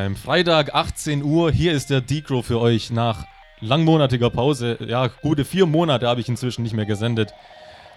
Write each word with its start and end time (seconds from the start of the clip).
Haustime. 0.00 0.16
Freitag, 0.16 0.74
18 0.74 1.22
Uhr. 1.22 1.50
Hier 1.50 1.72
ist 1.72 1.90
der 1.90 2.00
Decro 2.00 2.42
für 2.42 2.60
euch 2.60 2.90
nach 2.90 3.26
langmonatiger 3.60 4.30
Pause. 4.30 4.78
Ja, 4.86 5.08
gute 5.08 5.44
vier 5.44 5.66
Monate 5.66 6.08
habe 6.08 6.20
ich 6.20 6.28
inzwischen 6.28 6.62
nicht 6.62 6.74
mehr 6.74 6.86
gesendet. 6.86 7.32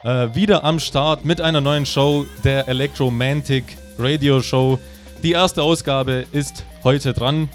Äh, 0.03 0.35
wieder 0.35 0.63
am 0.63 0.79
Start 0.79 1.23
mit 1.23 1.39
einer 1.39 1.61
neuen 1.61 1.85
Show, 1.85 2.25
der 2.43 2.67
Electromantic 2.67 3.77
Radio 3.97 4.41
Show. 4.41 4.79
Die 5.23 5.31
erste 5.31 5.63
Ausgabe 5.63 6.25
ist 6.31 6.65
heute 6.83 7.13
dran. 7.13 7.49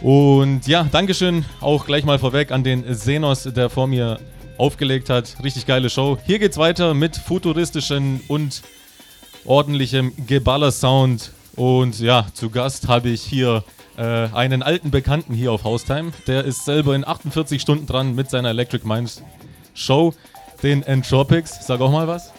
Und 0.00 0.66
ja, 0.66 0.86
Dankeschön 0.90 1.44
auch 1.60 1.86
gleich 1.86 2.04
mal 2.04 2.18
vorweg 2.18 2.50
an 2.50 2.64
den 2.64 2.94
Senos, 2.94 3.44
der 3.44 3.70
vor 3.70 3.86
mir 3.86 4.18
aufgelegt 4.58 5.10
hat. 5.10 5.36
Richtig 5.42 5.66
geile 5.66 5.90
Show. 5.90 6.18
Hier 6.26 6.38
geht's 6.38 6.58
weiter 6.58 6.94
mit 6.94 7.16
futuristischen 7.16 8.20
und 8.26 8.62
ordentlichem 9.44 10.12
Geballer-Sound 10.26 11.30
und 11.56 12.00
ja, 12.00 12.26
zu 12.34 12.50
Gast 12.50 12.88
habe 12.88 13.08
ich 13.08 13.22
hier 13.22 13.64
äh, 13.96 14.02
einen 14.02 14.62
alten 14.62 14.90
Bekannten 14.90 15.34
hier 15.34 15.52
auf 15.52 15.64
Haustime. 15.64 16.12
Der 16.26 16.44
ist 16.44 16.64
selber 16.64 16.94
in 16.94 17.06
48 17.06 17.60
Stunden 17.60 17.86
dran 17.86 18.14
mit 18.14 18.30
seiner 18.30 18.50
Electric 18.50 18.86
Minds 18.86 19.22
Show, 19.74 20.14
den 20.62 20.82
Entropics. 20.82 21.66
Sag 21.66 21.80
auch 21.80 21.90
mal 21.90 22.08
was. 22.08 22.32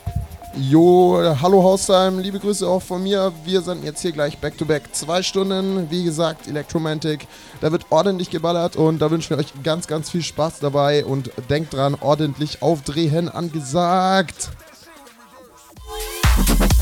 Jo, 0.58 1.22
hallo 1.42 1.64
Haustime, 1.64 2.22
liebe 2.22 2.40
Grüße 2.40 2.66
auch 2.66 2.81
von 2.81 3.04
mir. 3.04 3.34
Wir 3.44 3.59
sind 3.59 3.84
jetzt 3.84 4.02
hier 4.02 4.14
gleich 4.14 4.38
back 4.38 4.58
to 4.58 4.64
back 4.64 4.84
zwei 4.94 5.22
Stunden. 5.22 5.92
Wie 5.92 6.06
gesagt, 6.06 6.48
Electromantic. 6.48 7.28
Da 7.59 7.74
wird 7.74 7.86
ordentlich 7.90 8.30
geballert 8.30 8.78
und 8.78 9.00
da 9.00 9.12
wünschen 9.12 9.31
wir 9.31 9.38
euch 9.38 9.52
ganz, 9.64 9.86
ganz 9.86 10.09
viel 10.09 10.24
Spaß 10.24 10.59
dabei 10.59 11.04
und 11.04 11.30
denkt 11.50 11.74
dran, 11.74 11.96
ordentlich 12.00 12.62
aufdrehen 12.62 13.28
angesagt. 13.28 14.52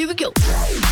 Here 0.00 0.08
we 0.08 0.14
go. 0.14 0.89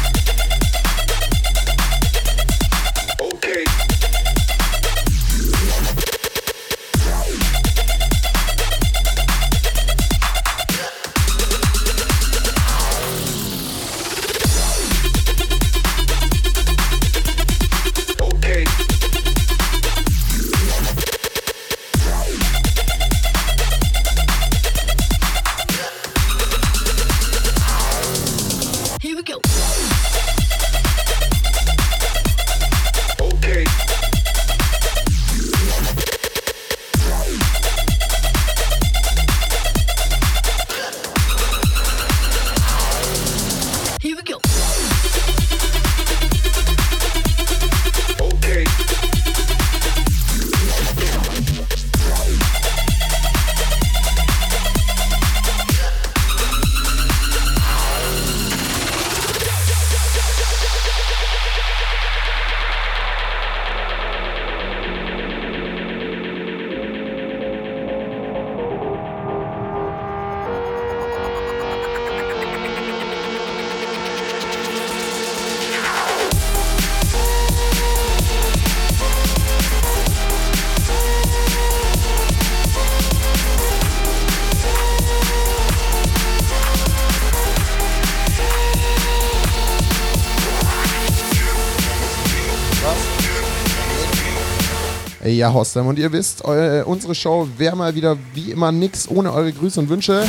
Ja, 95.28 95.52
Hostem. 95.52 95.86
Und 95.86 95.98
ihr 95.98 96.12
wisst, 96.12 96.44
eu, 96.44 96.84
unsere 96.84 97.14
Show 97.14 97.48
wäre 97.58 97.76
mal 97.76 97.94
wieder 97.94 98.16
wie 98.34 98.50
immer 98.50 98.72
nix 98.72 99.08
ohne 99.08 99.32
eure 99.32 99.52
Grüße 99.52 99.78
und 99.78 99.88
Wünsche. 99.88 100.24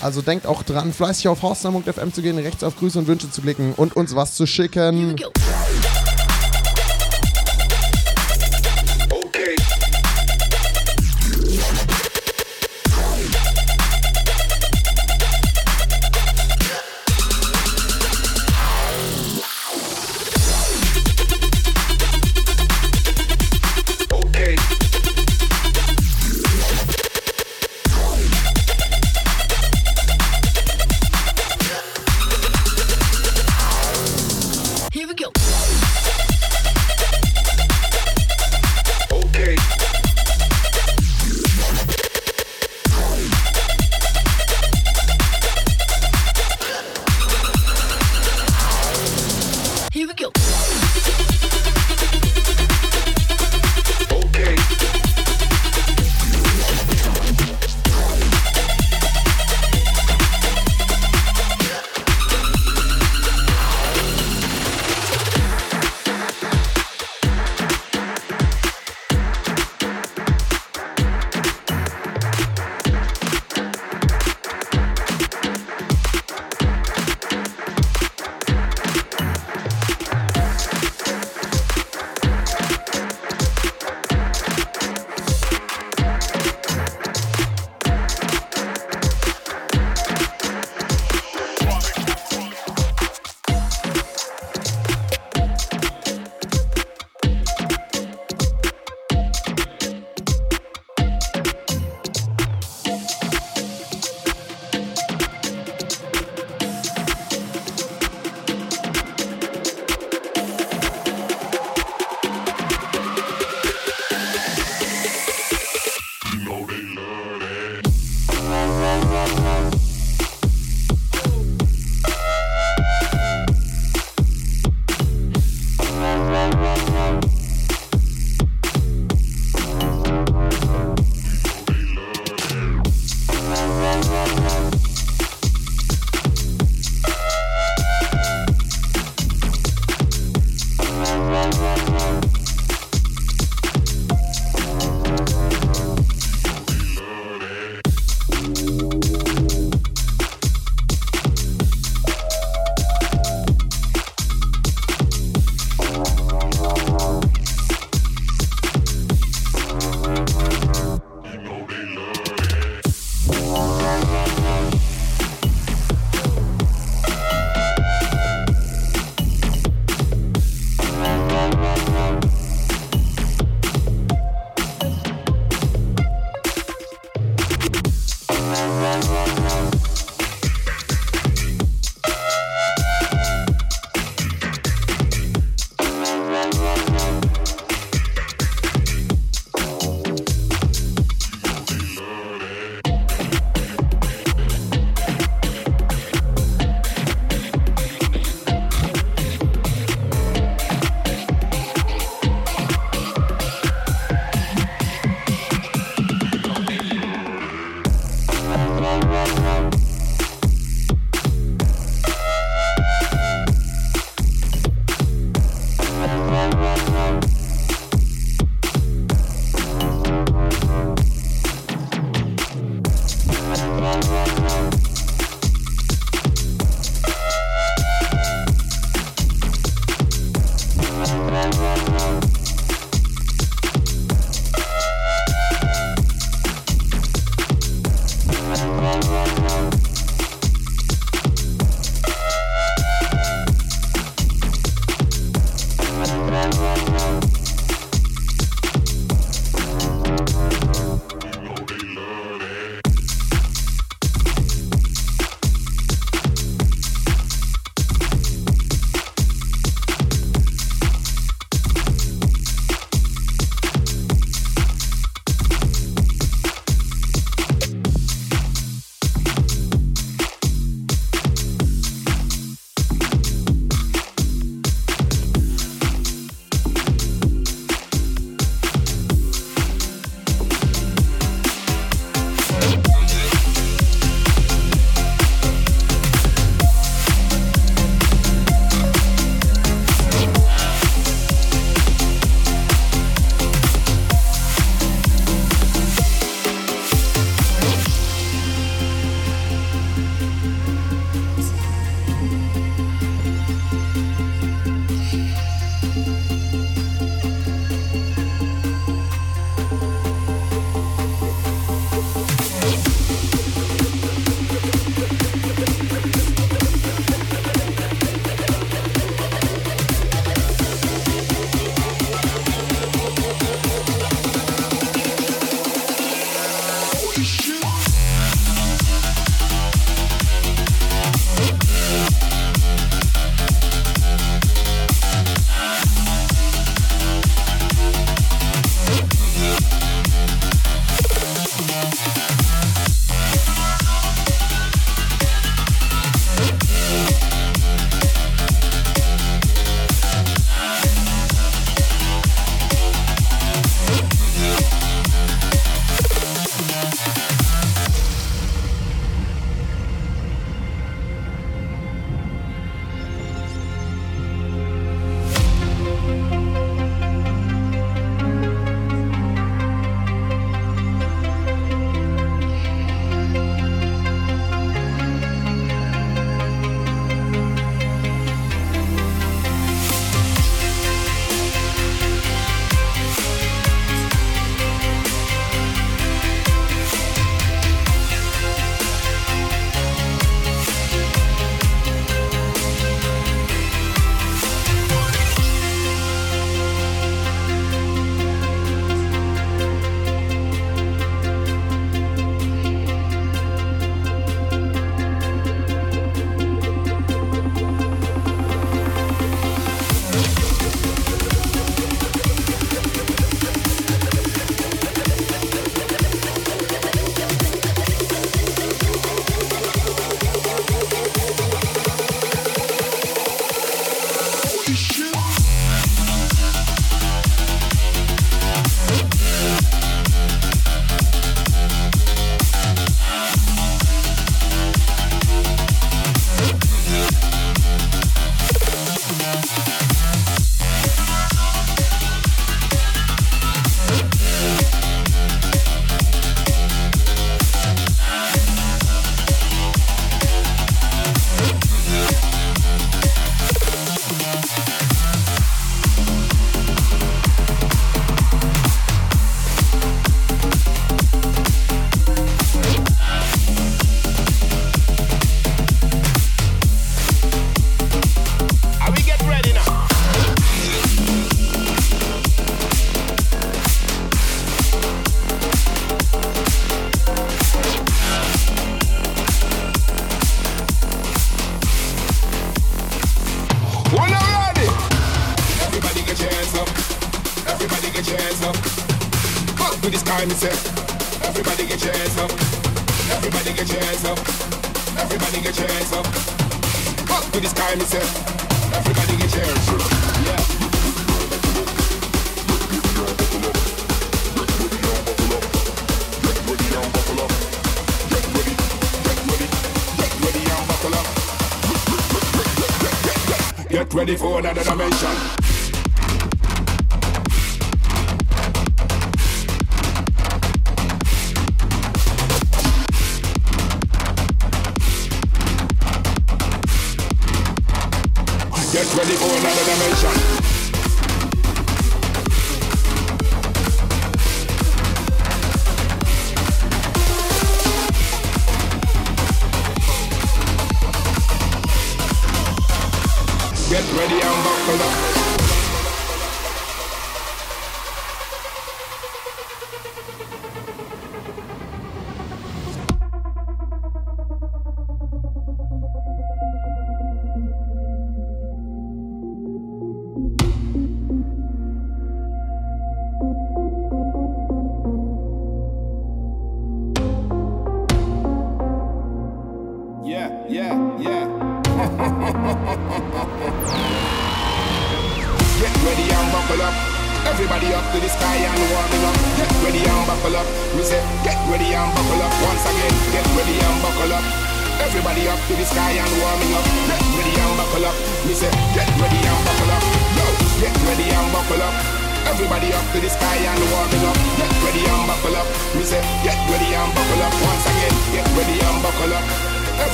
Also 0.00 0.22
denkt 0.22 0.46
auch 0.46 0.62
dran, 0.62 0.92
fleißig 0.92 1.28
auf 1.28 1.42
Hostem.fm 1.42 2.12
zu 2.12 2.22
gehen, 2.22 2.38
rechts 2.38 2.64
auf 2.64 2.76
Grüße 2.76 2.98
und 2.98 3.06
Wünsche 3.06 3.30
zu 3.30 3.42
klicken 3.42 3.72
und 3.76 3.94
uns 3.94 4.16
was 4.16 4.34
zu 4.34 4.46
schicken. 4.46 5.16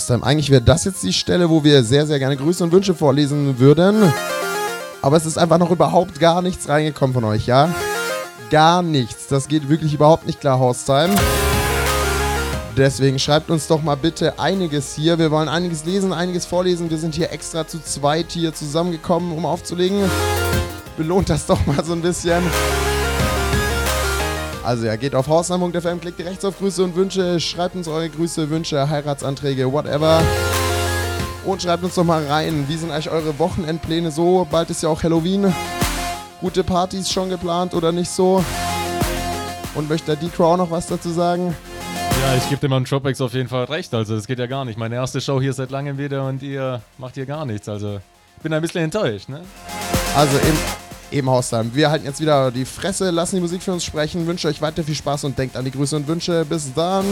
Hostheim, 0.00 0.24
eigentlich 0.24 0.48
wäre 0.48 0.62
das 0.62 0.84
jetzt 0.84 1.02
die 1.02 1.12
Stelle, 1.12 1.50
wo 1.50 1.62
wir 1.62 1.84
sehr, 1.84 2.06
sehr 2.06 2.18
gerne 2.18 2.34
Grüße 2.34 2.64
und 2.64 2.72
Wünsche 2.72 2.94
vorlesen 2.94 3.58
würden. 3.58 4.10
Aber 5.02 5.18
es 5.18 5.26
ist 5.26 5.36
einfach 5.36 5.58
noch 5.58 5.70
überhaupt 5.70 6.18
gar 6.18 6.40
nichts 6.40 6.70
reingekommen 6.70 7.12
von 7.12 7.24
euch, 7.24 7.46
ja? 7.46 7.68
Gar 8.50 8.80
nichts. 8.80 9.26
Das 9.26 9.46
geht 9.46 9.68
wirklich 9.68 9.92
überhaupt 9.92 10.26
nicht 10.26 10.40
klar, 10.40 10.58
Hostheim. 10.58 11.10
Deswegen 12.78 13.18
schreibt 13.18 13.50
uns 13.50 13.66
doch 13.66 13.82
mal 13.82 13.94
bitte 13.94 14.38
einiges 14.38 14.94
hier. 14.94 15.18
Wir 15.18 15.30
wollen 15.30 15.50
einiges 15.50 15.84
lesen, 15.84 16.14
einiges 16.14 16.46
vorlesen. 16.46 16.88
Wir 16.88 16.96
sind 16.96 17.14
hier 17.14 17.30
extra 17.30 17.68
zu 17.68 17.78
zweit 17.82 18.30
hier 18.30 18.54
zusammengekommen, 18.54 19.32
um 19.32 19.44
aufzulegen. 19.44 20.00
Belohnt 20.96 21.28
das 21.28 21.44
doch 21.44 21.66
mal 21.66 21.84
so 21.84 21.92
ein 21.92 22.00
bisschen. 22.00 22.42
Also 24.62 24.86
ja, 24.86 24.96
geht 24.96 25.14
auf 25.14 25.26
hausnahme.fm, 25.26 26.00
klickt 26.00 26.20
rechts 26.20 26.44
auf 26.44 26.58
Grüße 26.58 26.84
und 26.84 26.94
Wünsche, 26.94 27.40
schreibt 27.40 27.74
uns 27.76 27.88
eure 27.88 28.10
Grüße, 28.10 28.50
Wünsche, 28.50 28.88
Heiratsanträge, 28.88 29.72
whatever. 29.72 30.22
Und 31.44 31.62
schreibt 31.62 31.82
uns 31.82 31.94
doch 31.94 32.04
mal 32.04 32.26
rein, 32.26 32.66
wie 32.68 32.76
sind 32.76 32.90
eigentlich 32.90 33.10
eure 33.10 33.38
Wochenendpläne 33.38 34.10
so? 34.10 34.46
Bald 34.50 34.68
ist 34.68 34.82
ja 34.82 34.90
auch 34.90 35.02
Halloween. 35.02 35.52
Gute 36.40 36.62
Partys 36.62 37.10
schon 37.10 37.30
geplant 37.30 37.74
oder 37.74 37.92
nicht 37.92 38.10
so? 38.10 38.44
Und 39.74 39.88
möchte 39.88 40.14
der 40.14 40.16
D-Crow 40.16 40.56
noch 40.58 40.70
was 40.70 40.86
dazu 40.86 41.10
sagen? 41.10 41.54
Ja, 42.22 42.36
ich 42.36 42.48
gebe 42.50 42.60
dem 42.60 42.72
an 42.74 42.84
Tropex 42.84 43.20
auf 43.22 43.32
jeden 43.32 43.48
Fall 43.48 43.64
recht. 43.64 43.94
Also, 43.94 44.14
das 44.14 44.26
geht 44.26 44.38
ja 44.38 44.46
gar 44.46 44.66
nicht. 44.66 44.78
Meine 44.78 44.96
erste 44.96 45.20
Show 45.22 45.40
hier 45.40 45.54
seit 45.54 45.70
langem 45.70 45.96
wieder 45.96 46.26
und 46.26 46.42
ihr 46.42 46.82
macht 46.98 47.14
hier 47.14 47.24
gar 47.24 47.46
nichts. 47.46 47.68
Also, 47.68 48.00
ich 48.36 48.42
bin 48.42 48.52
ein 48.52 48.60
bisschen 48.60 48.84
enttäuscht, 48.84 49.28
ne? 49.28 49.40
Also 50.16 50.36
im, 50.38 50.56
eben 51.12 51.28
Haustime. 51.28 51.70
Wir 51.74 51.90
halten 51.90 52.04
jetzt 52.04 52.20
wieder 52.20 52.50
die 52.50 52.64
Fresse, 52.64 53.10
lassen 53.10 53.36
die 53.36 53.42
Musik 53.42 53.62
für 53.62 53.72
uns 53.72 53.84
sprechen, 53.84 54.26
wünsche 54.26 54.48
euch 54.48 54.60
weiter 54.60 54.82
viel 54.82 54.94
Spaß 54.94 55.24
und 55.24 55.38
denkt 55.38 55.56
an 55.56 55.64
die 55.64 55.70
Grüße 55.70 55.96
und 55.96 56.06
Wünsche. 56.06 56.44
Bis 56.44 56.72
dann. 56.74 57.04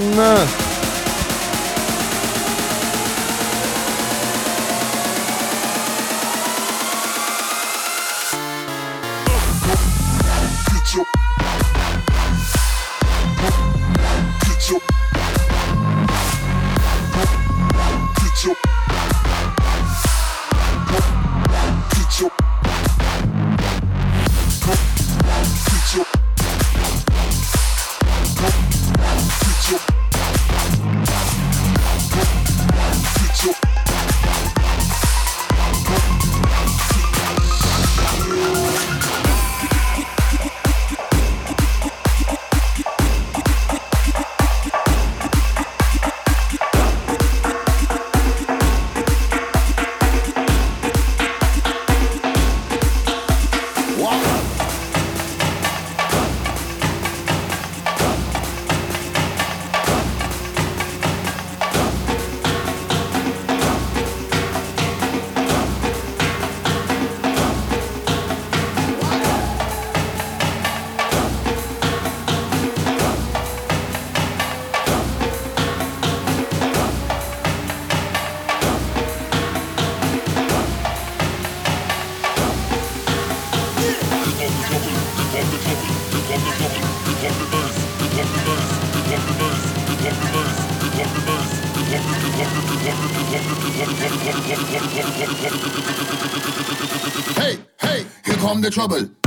Trouble. 98.71 99.18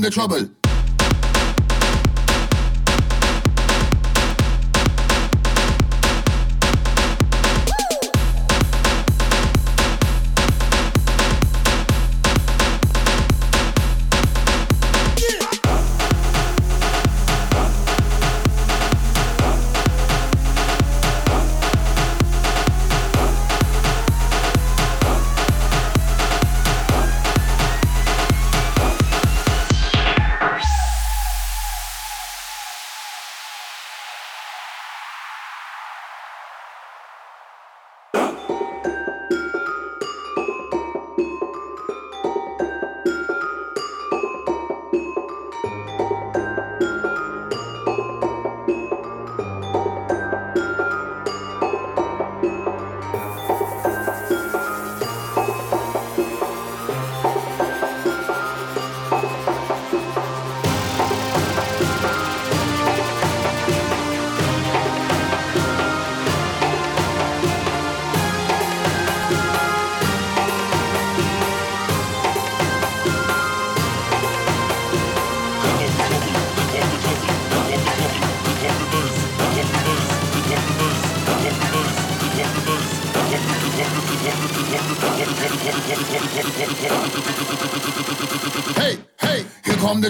The 0.00 0.10
trouble. 0.10 0.57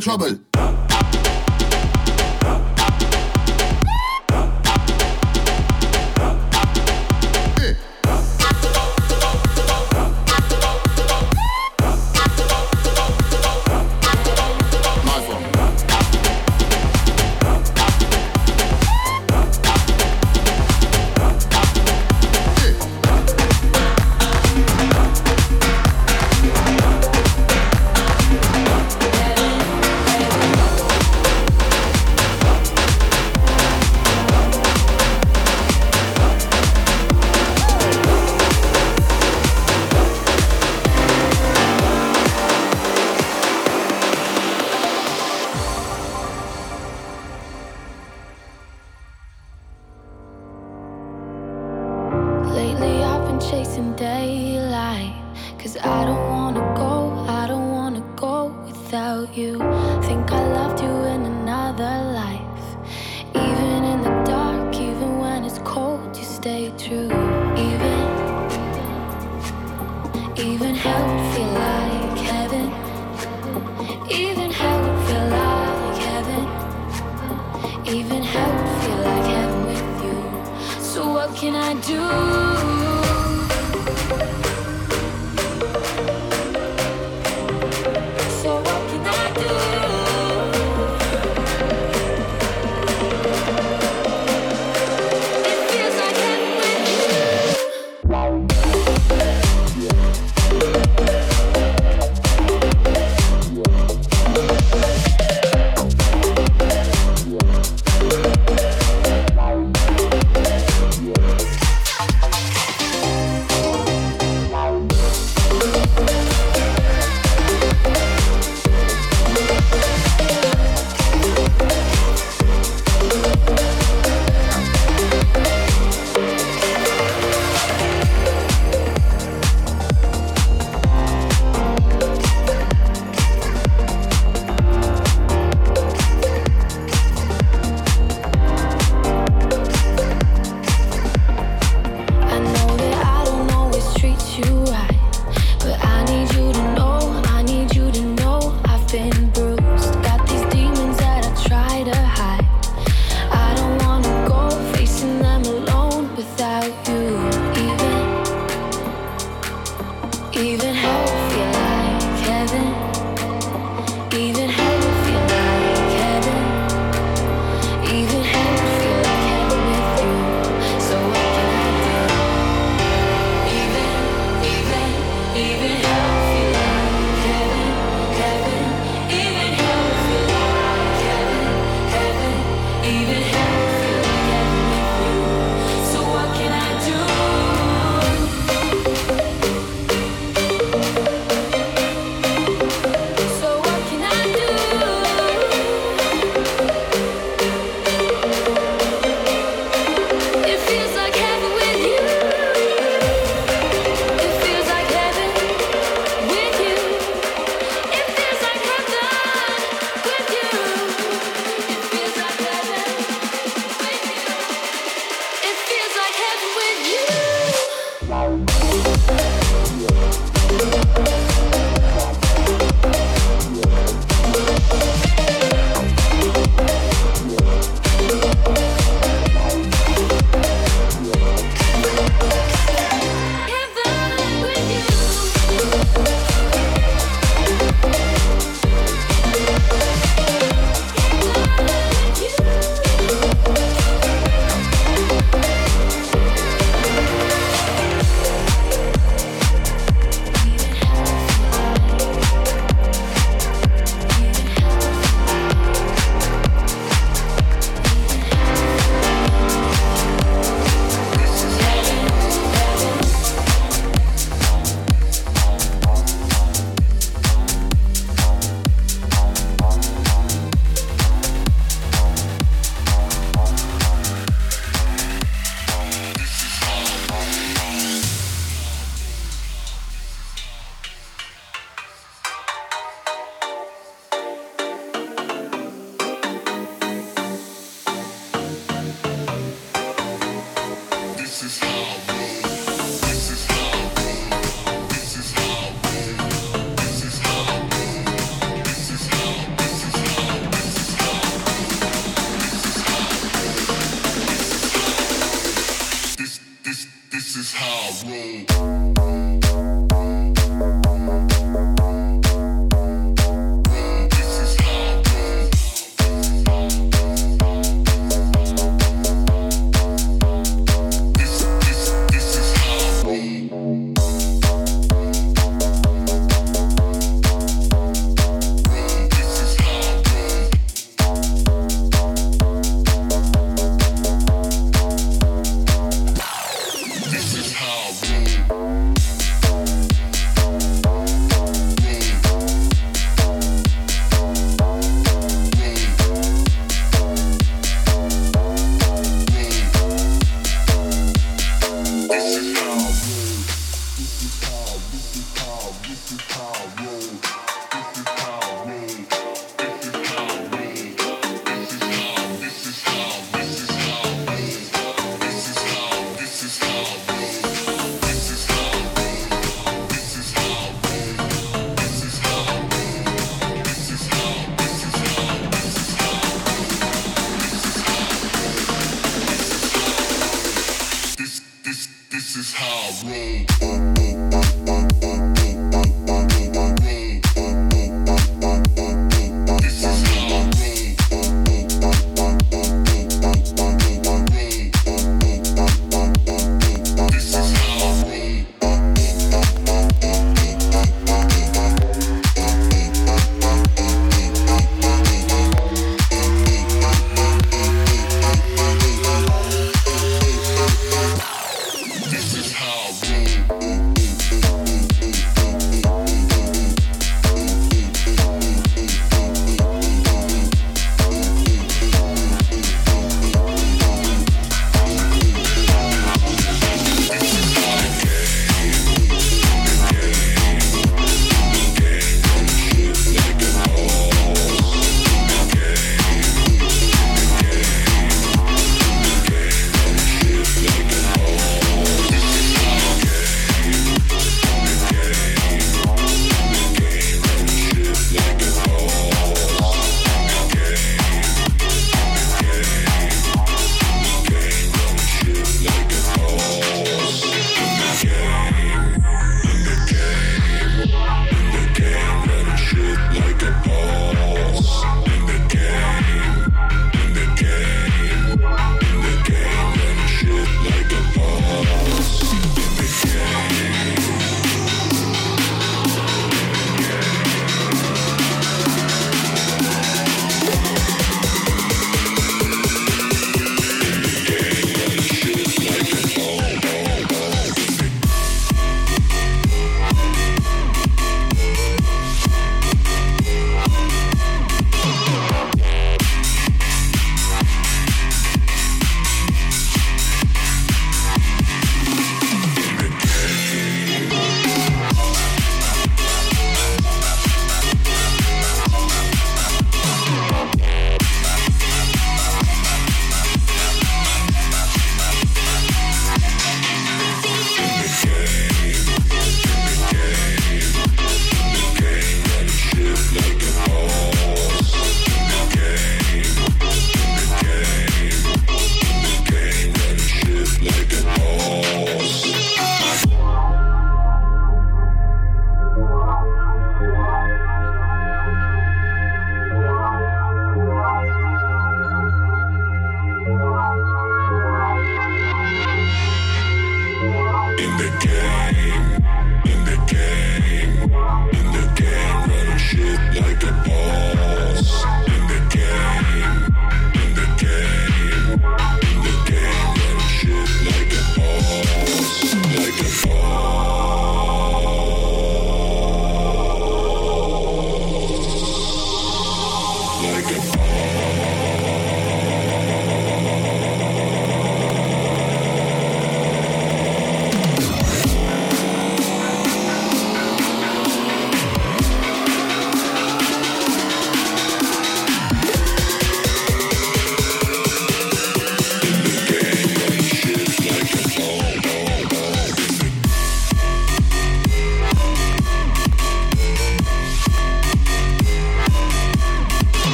Trouble. 0.00 0.38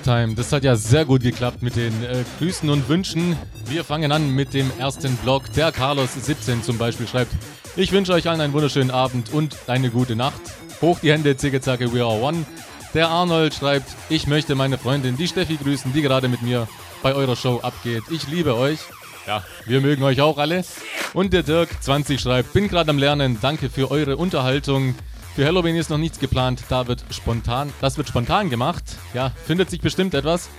Haustime, 0.00 0.34
das 0.34 0.50
hat 0.52 0.64
ja 0.64 0.76
sehr 0.76 1.04
gut 1.04 1.22
geklappt 1.22 1.62
mit 1.62 1.76
den 1.76 1.92
äh, 2.02 2.24
Grüßen 2.38 2.70
und 2.70 2.88
Wünschen. 2.88 3.36
Wir 3.66 3.84
fangen 3.84 4.12
an 4.12 4.34
mit 4.34 4.54
dem 4.54 4.70
ersten 4.78 5.14
Blog. 5.16 5.52
Der 5.54 5.74
Carlos17 5.74 6.62
zum 6.62 6.78
Beispiel 6.78 7.06
schreibt: 7.06 7.32
Ich 7.76 7.92
wünsche 7.92 8.14
euch 8.14 8.26
allen 8.26 8.40
einen 8.40 8.54
wunderschönen 8.54 8.90
Abend 8.90 9.30
und 9.32 9.56
eine 9.66 9.90
gute 9.90 10.16
Nacht. 10.16 10.40
Hoch 10.80 10.98
die 11.00 11.12
Hände, 11.12 11.36
zicke 11.36 11.60
zacke, 11.60 11.92
we 11.92 12.02
are 12.02 12.18
one. 12.18 12.46
Der 12.94 13.10
Arnold 13.10 13.52
schreibt: 13.52 13.94
Ich 14.08 14.26
möchte 14.26 14.54
meine 14.54 14.78
Freundin, 14.78 15.18
die 15.18 15.28
Steffi, 15.28 15.56
grüßen, 15.56 15.92
die 15.92 16.00
gerade 16.00 16.28
mit 16.28 16.40
mir 16.40 16.66
bei 17.02 17.14
eurer 17.14 17.36
Show 17.36 17.60
abgeht. 17.60 18.04
Ich 18.10 18.26
liebe 18.26 18.56
euch. 18.56 18.78
Ja, 19.26 19.44
wir 19.66 19.82
mögen 19.82 20.02
euch 20.02 20.22
auch 20.22 20.38
alle. 20.38 20.64
Und 21.12 21.34
der 21.34 21.44
Dirk20 21.44 22.18
schreibt: 22.18 22.54
Bin 22.54 22.68
gerade 22.68 22.90
am 22.90 22.98
Lernen, 22.98 23.38
danke 23.42 23.68
für 23.68 23.90
eure 23.90 24.16
Unterhaltung. 24.16 24.94
Für 25.34 25.46
Halloween 25.46 25.76
ist 25.76 25.90
noch 25.90 25.98
nichts 25.98 26.18
geplant, 26.18 26.64
da 26.68 26.86
wird 26.86 27.04
spontan, 27.10 27.72
das 27.80 27.96
wird 27.96 28.08
spontan 28.08 28.50
gemacht. 28.50 28.82
Ja, 29.14 29.30
findet 29.46 29.70
sich 29.70 29.80
bestimmt 29.80 30.12
etwas. 30.14 30.50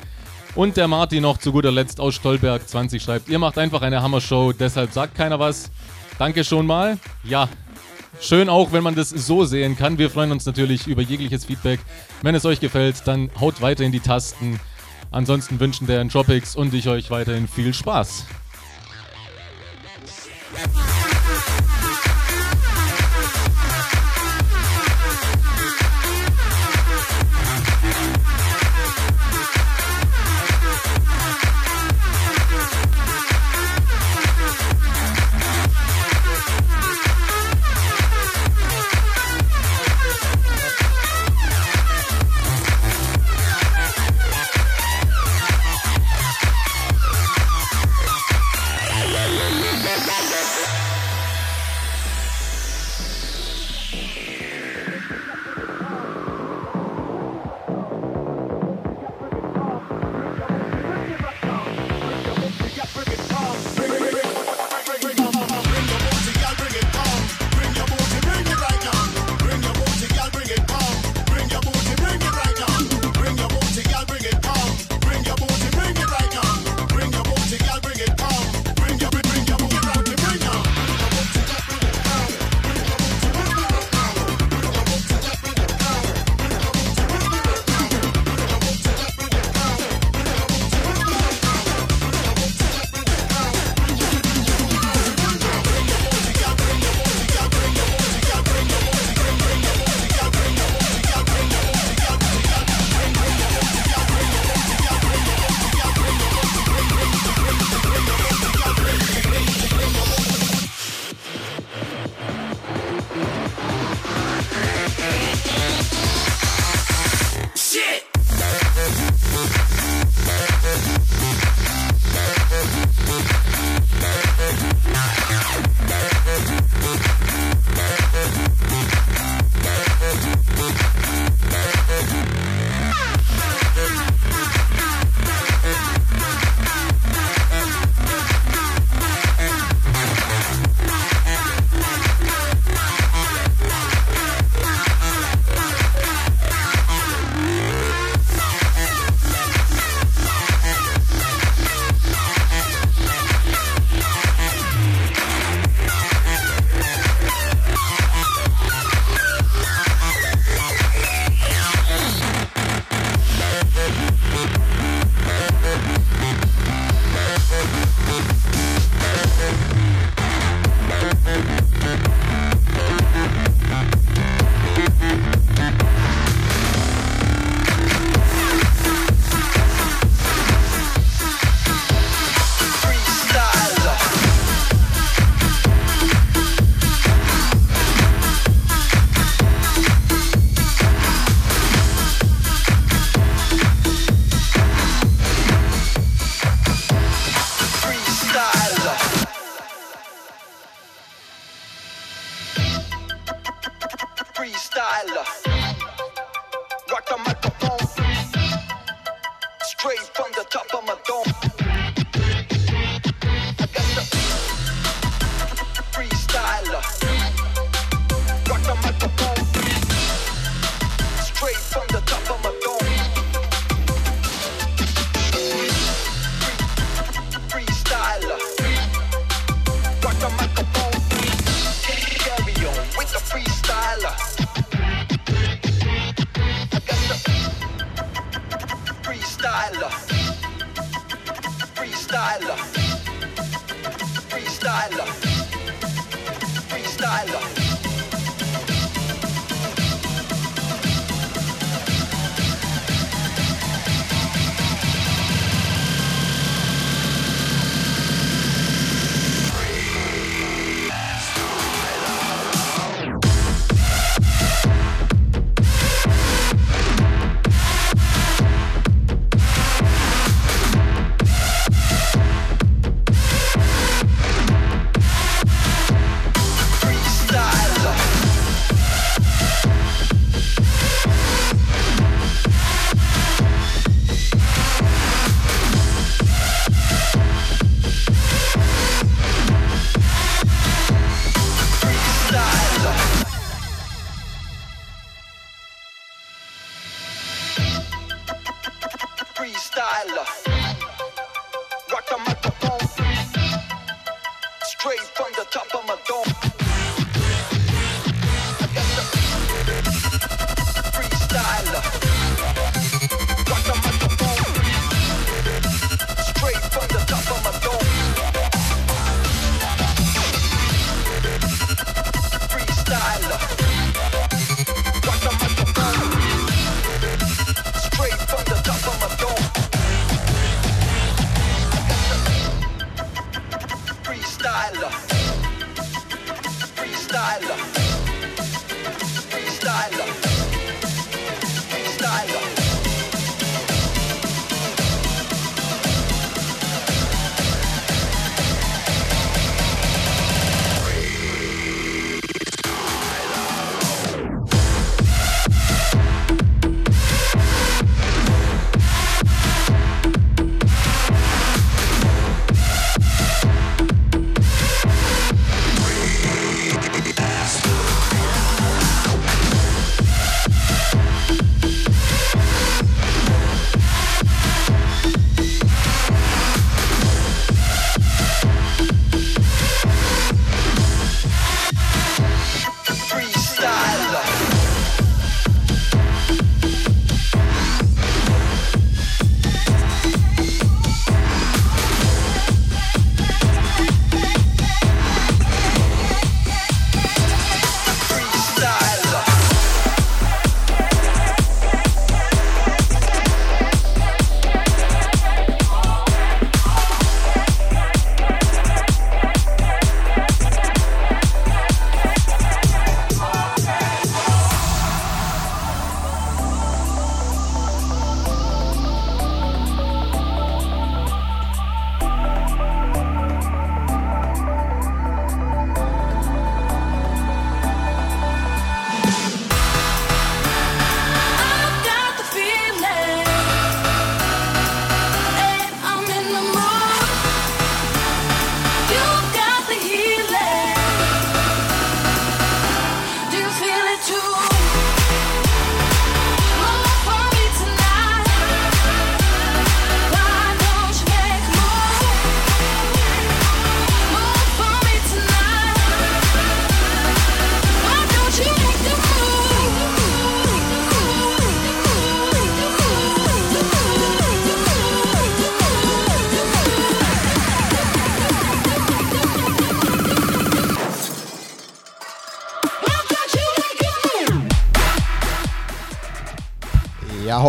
Und 0.56 0.78
der 0.78 0.88
Martin 0.88 1.24
noch 1.24 1.38
zu 1.38 1.52
guter 1.52 1.72
Letzt 1.72 2.00
aus 2.00 2.16
Stolberg 2.16 2.68
20 2.68 3.02
schreibt, 3.02 3.30
ihr 3.30 3.40
macht 3.40 3.58
einfach 3.58 3.82
eine 3.82 4.02
Hammer-Show, 4.02 4.54
deshalb 4.54 4.92
sagt 4.92 5.16
keiner 5.16 5.40
was. 5.40 5.72
Danke 6.18 6.44
schon 6.44 6.66
mal. 6.66 6.98
Ja, 7.24 7.50
schön 8.20 8.50
auch, 8.50 8.72
wenn 8.72 8.84
man 8.84 8.96
das 8.96 9.10
so 9.10 9.46
sehen 9.46 9.78
kann. 9.78 9.98
Wir 9.98 10.10
freuen 10.10 10.32
uns 10.32 10.46
natürlich 10.46 10.88
über 10.88 11.02
jegliches 11.02 11.46
Feedback. 11.46 11.80
Wenn 12.22 12.36
es 12.36 12.46
euch 12.46 12.60
gefällt, 12.60 13.04
dann 13.06 13.30
haut 13.40 13.62
weiter 13.62 13.84
in 13.84 13.92
die 13.92 14.00
Tasten. 14.00 14.60
Ansonsten 15.12 15.60
wünschen 15.60 15.88
der 15.88 16.00
Entropics 16.00 16.56
und 16.56 16.74
ich 16.74 16.88
euch 16.88 17.12
weiterhin 17.12 17.48
viel 17.48 17.74
Spaß. 17.74 18.26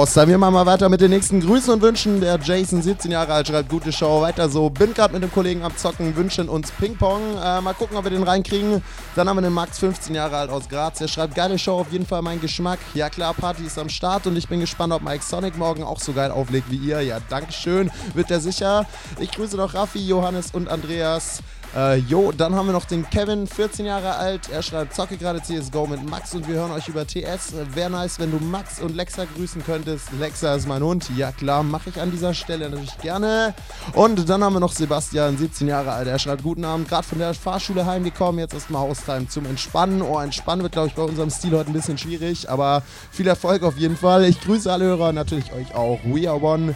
Haustime. 0.03 0.27
Wir 0.27 0.39
machen 0.39 0.55
mal 0.55 0.67
weiter 0.67 0.89
mit 0.89 1.01
den 1.01 1.11
nächsten 1.11 1.39
Grüßen 1.39 1.75
und 1.75 1.81
Wünschen. 1.81 2.21
Der 2.21 2.37
Jason, 2.43 2.83
17 2.83 3.13
Jahre 3.13 3.35
alt, 3.35 3.47
schreibt 3.47 3.69
gute 3.69 3.93
Show. 3.93 4.21
Weiter 4.21 4.49
so. 4.49 4.69
Bin 4.69 4.93
gerade 4.95 5.15
mit 5.15 5.23
dem 5.23 5.31
Kollegen 5.31 5.63
am 5.63 5.77
Zocken, 5.77 6.17
wünschen 6.17 6.49
uns 6.49 6.73
Ping-Pong. 6.73 7.21
Äh, 7.41 7.61
mal 7.61 7.73
gucken, 7.73 7.97
ob 7.97 8.03
wir 8.03 8.11
den 8.11 8.25
reinkriegen. 8.25 8.83
Dann 9.15 9.29
haben 9.29 9.37
wir 9.37 9.43
den 9.43 9.53
Max, 9.53 9.79
15 9.79 10.13
Jahre 10.17 10.39
alt 10.39 10.51
aus 10.51 10.69
Graz. 10.69 10.99
Der 10.99 11.07
schreibt 11.07 11.37
geile 11.37 11.57
Show, 11.57 11.79
auf 11.79 11.93
jeden 11.93 12.05
Fall 12.05 12.21
mein 12.21 12.41
Geschmack. 12.41 12.81
Ja 12.95 13.11
klar, 13.11 13.33
Party 13.33 13.63
ist 13.65 13.79
am 13.79 13.89
Start 13.89 14.27
und 14.27 14.35
ich 14.35 14.49
bin 14.49 14.59
gespannt, 14.59 14.93
ob 14.93 15.03
Mike 15.03 15.23
Sonic 15.23 15.57
morgen 15.57 15.85
auch 15.85 16.01
so 16.01 16.13
geil 16.13 16.33
auflegt 16.33 16.69
wie 16.69 16.79
ihr. 16.79 17.01
Ja, 17.01 17.19
Dankeschön. 17.29 17.89
Wird 18.15 18.29
er 18.33 18.41
sicher. 18.41 18.87
Ich 19.21 19.31
grüße 19.31 19.57
noch 19.57 19.73
Raffi, 19.73 20.05
Johannes 20.05 20.51
und 20.53 20.69
Andreas. 20.69 21.45
Äh, 21.75 21.97
jo, 21.97 22.33
dann 22.33 22.55
haben 22.55 22.67
wir 22.67 22.73
noch 22.73 22.85
den 22.85 23.09
Kevin, 23.09 23.47
14 23.47 23.87
Jahre 23.87 24.17
alt. 24.17 24.51
Er 24.51 24.63
schreibt, 24.63 24.95
zocke 24.95 25.17
gerade 25.17 25.41
CSGO 25.41 25.87
mit 25.87 26.09
Max 26.09 26.35
und 26.35 26.47
wir 26.47 26.57
hören 26.57 26.71
euch 26.71 26.87
über 26.89 27.07
TS. 27.07 27.55
Wäre 27.73 27.89
nice, 27.89 28.19
wenn 28.19 28.31
du 28.31 28.39
Max 28.45 28.81
und 28.81 28.95
Lexa 28.95 29.25
grüßen 29.25 29.65
könntest. 29.65 30.13
Lexa 30.21 30.55
ist 30.55 30.69
mein 30.69 30.83
Hund. 30.83 31.09
Ja 31.17 31.33
klar, 31.33 31.63
mache 31.63 31.89
ich 31.89 31.99
an 31.99 32.11
dieser 32.11 32.35
Stelle 32.35 32.69
natürlich 32.69 32.99
gerne. 32.99 33.55
Und 33.95 34.29
dann 34.29 34.45
haben 34.45 34.53
wir 34.53 34.61
noch 34.61 34.73
Sebastian, 34.73 35.39
17 35.39 35.67
Jahre 35.67 35.93
alt. 35.93 36.09
Er 36.09 36.19
schreibt, 36.19 36.43
guten 36.43 36.65
Abend, 36.67 36.91
gerade 36.91 37.07
von 37.07 37.19
der 37.19 37.33
Fahrschule 37.33 37.87
heimgekommen. 37.87 38.39
Jetzt 38.39 38.53
erstmal 38.53 38.83
Haustime 38.83 39.29
zum 39.29 39.47
Entspannen. 39.47 40.03
Oh, 40.03 40.19
Entspannen 40.19 40.63
wird, 40.63 40.73
glaube 40.73 40.89
ich, 40.89 40.95
bei 40.95 41.03
unserem 41.03 41.31
Stil 41.31 41.53
heute 41.53 41.71
ein 41.71 41.75
bisschen 41.75 41.97
schwierig. 41.97 42.51
Aber 42.51 42.83
viel 43.11 43.27
Erfolg 43.27 43.63
auf 43.63 43.79
jeden 43.79 43.97
Fall. 43.97 44.25
Ich 44.25 44.43
grüße 44.43 44.71
alle 44.71 44.85
Hörer, 44.85 45.13
natürlich 45.13 45.51
euch 45.55 45.75
auch. 45.75 45.99
We 46.05 46.29
are 46.29 46.39
one. 46.39 46.75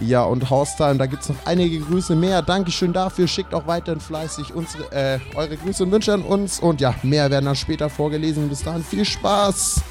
Ja, 0.00 0.22
und 0.22 0.48
Haustime, 0.48 0.96
da 0.96 1.06
gibt 1.06 1.22
es 1.22 1.28
noch 1.28 1.36
einige 1.44 1.80
Grüße 1.80 2.14
mehr. 2.14 2.40
Dankeschön 2.42 2.92
dafür. 2.92 3.26
Schickt 3.26 3.52
auch 3.52 3.66
weiterhin 3.66 4.00
fleißig 4.00 4.54
unsere, 4.54 4.92
äh, 4.92 5.18
eure 5.34 5.56
Grüße 5.56 5.82
und 5.82 5.90
Wünsche 5.90 6.12
an 6.12 6.22
uns. 6.22 6.60
Und 6.60 6.80
ja, 6.80 6.94
mehr 7.02 7.30
werden 7.30 7.46
dann 7.46 7.56
später 7.56 7.90
vorgelesen. 7.90 8.48
Bis 8.48 8.62
dahin 8.62 8.84
viel 8.84 9.04
Spaß. 9.04 9.82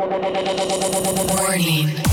Warning. 0.00 2.09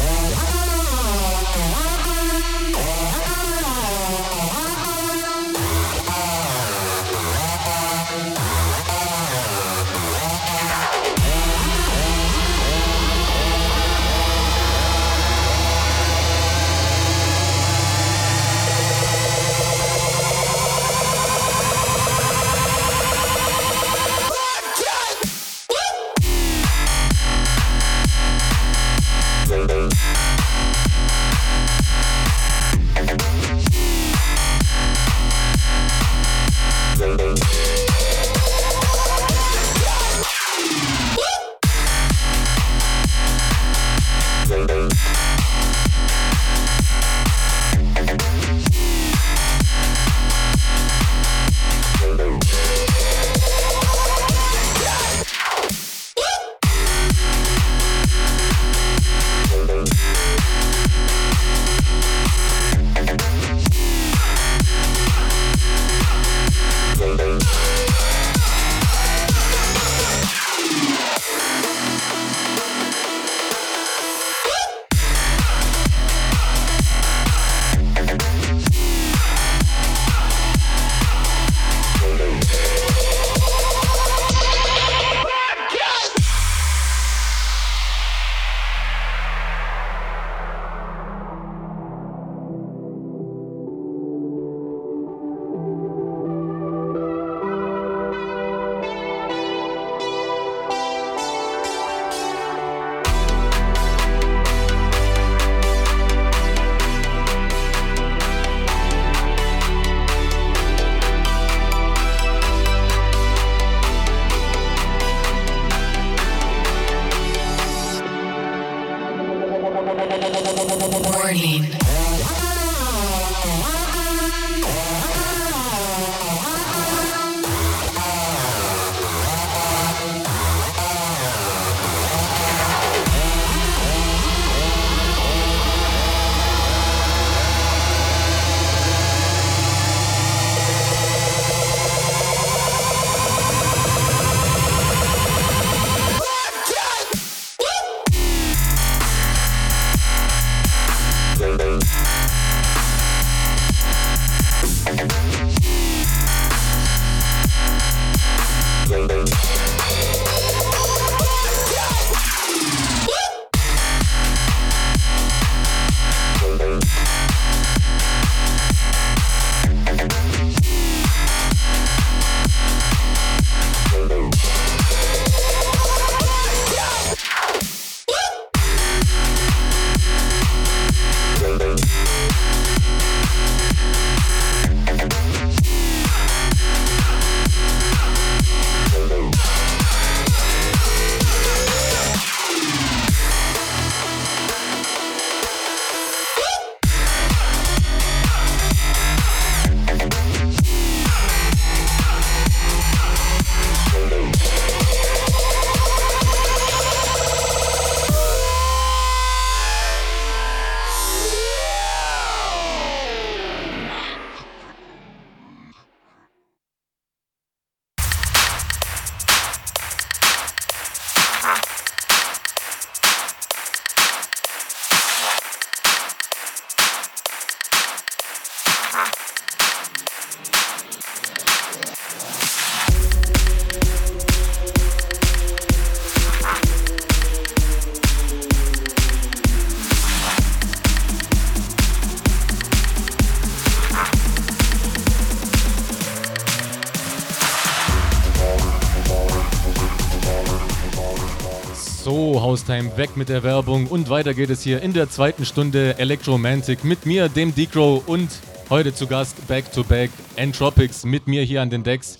Haustime 252.68 252.98
weg 252.98 253.16
mit 253.16 253.30
der 253.30 253.44
Werbung 253.44 253.88
und 253.88 254.10
weiter 254.10 254.34
geht 254.34 254.50
es 254.50 254.62
hier 254.62 254.82
in 254.82 254.92
der 254.92 255.10
zweiten 255.10 255.46
Stunde 255.46 255.98
Electromantic 256.00 256.84
mit 256.84 257.06
mir, 257.06 257.30
dem 257.30 257.56
Decro 257.56 258.04
und 258.06 258.30
heute 258.70 258.94
zu 258.94 259.08
Gast 259.08 259.48
Back 259.48 259.72
to 259.72 259.86
Back 259.86 260.12
Entropics 260.36 261.06
mit 261.06 261.28
mir 261.28 261.44
hier 261.44 261.62
an 261.62 261.70
den 261.70 261.84
Decks. 261.84 262.20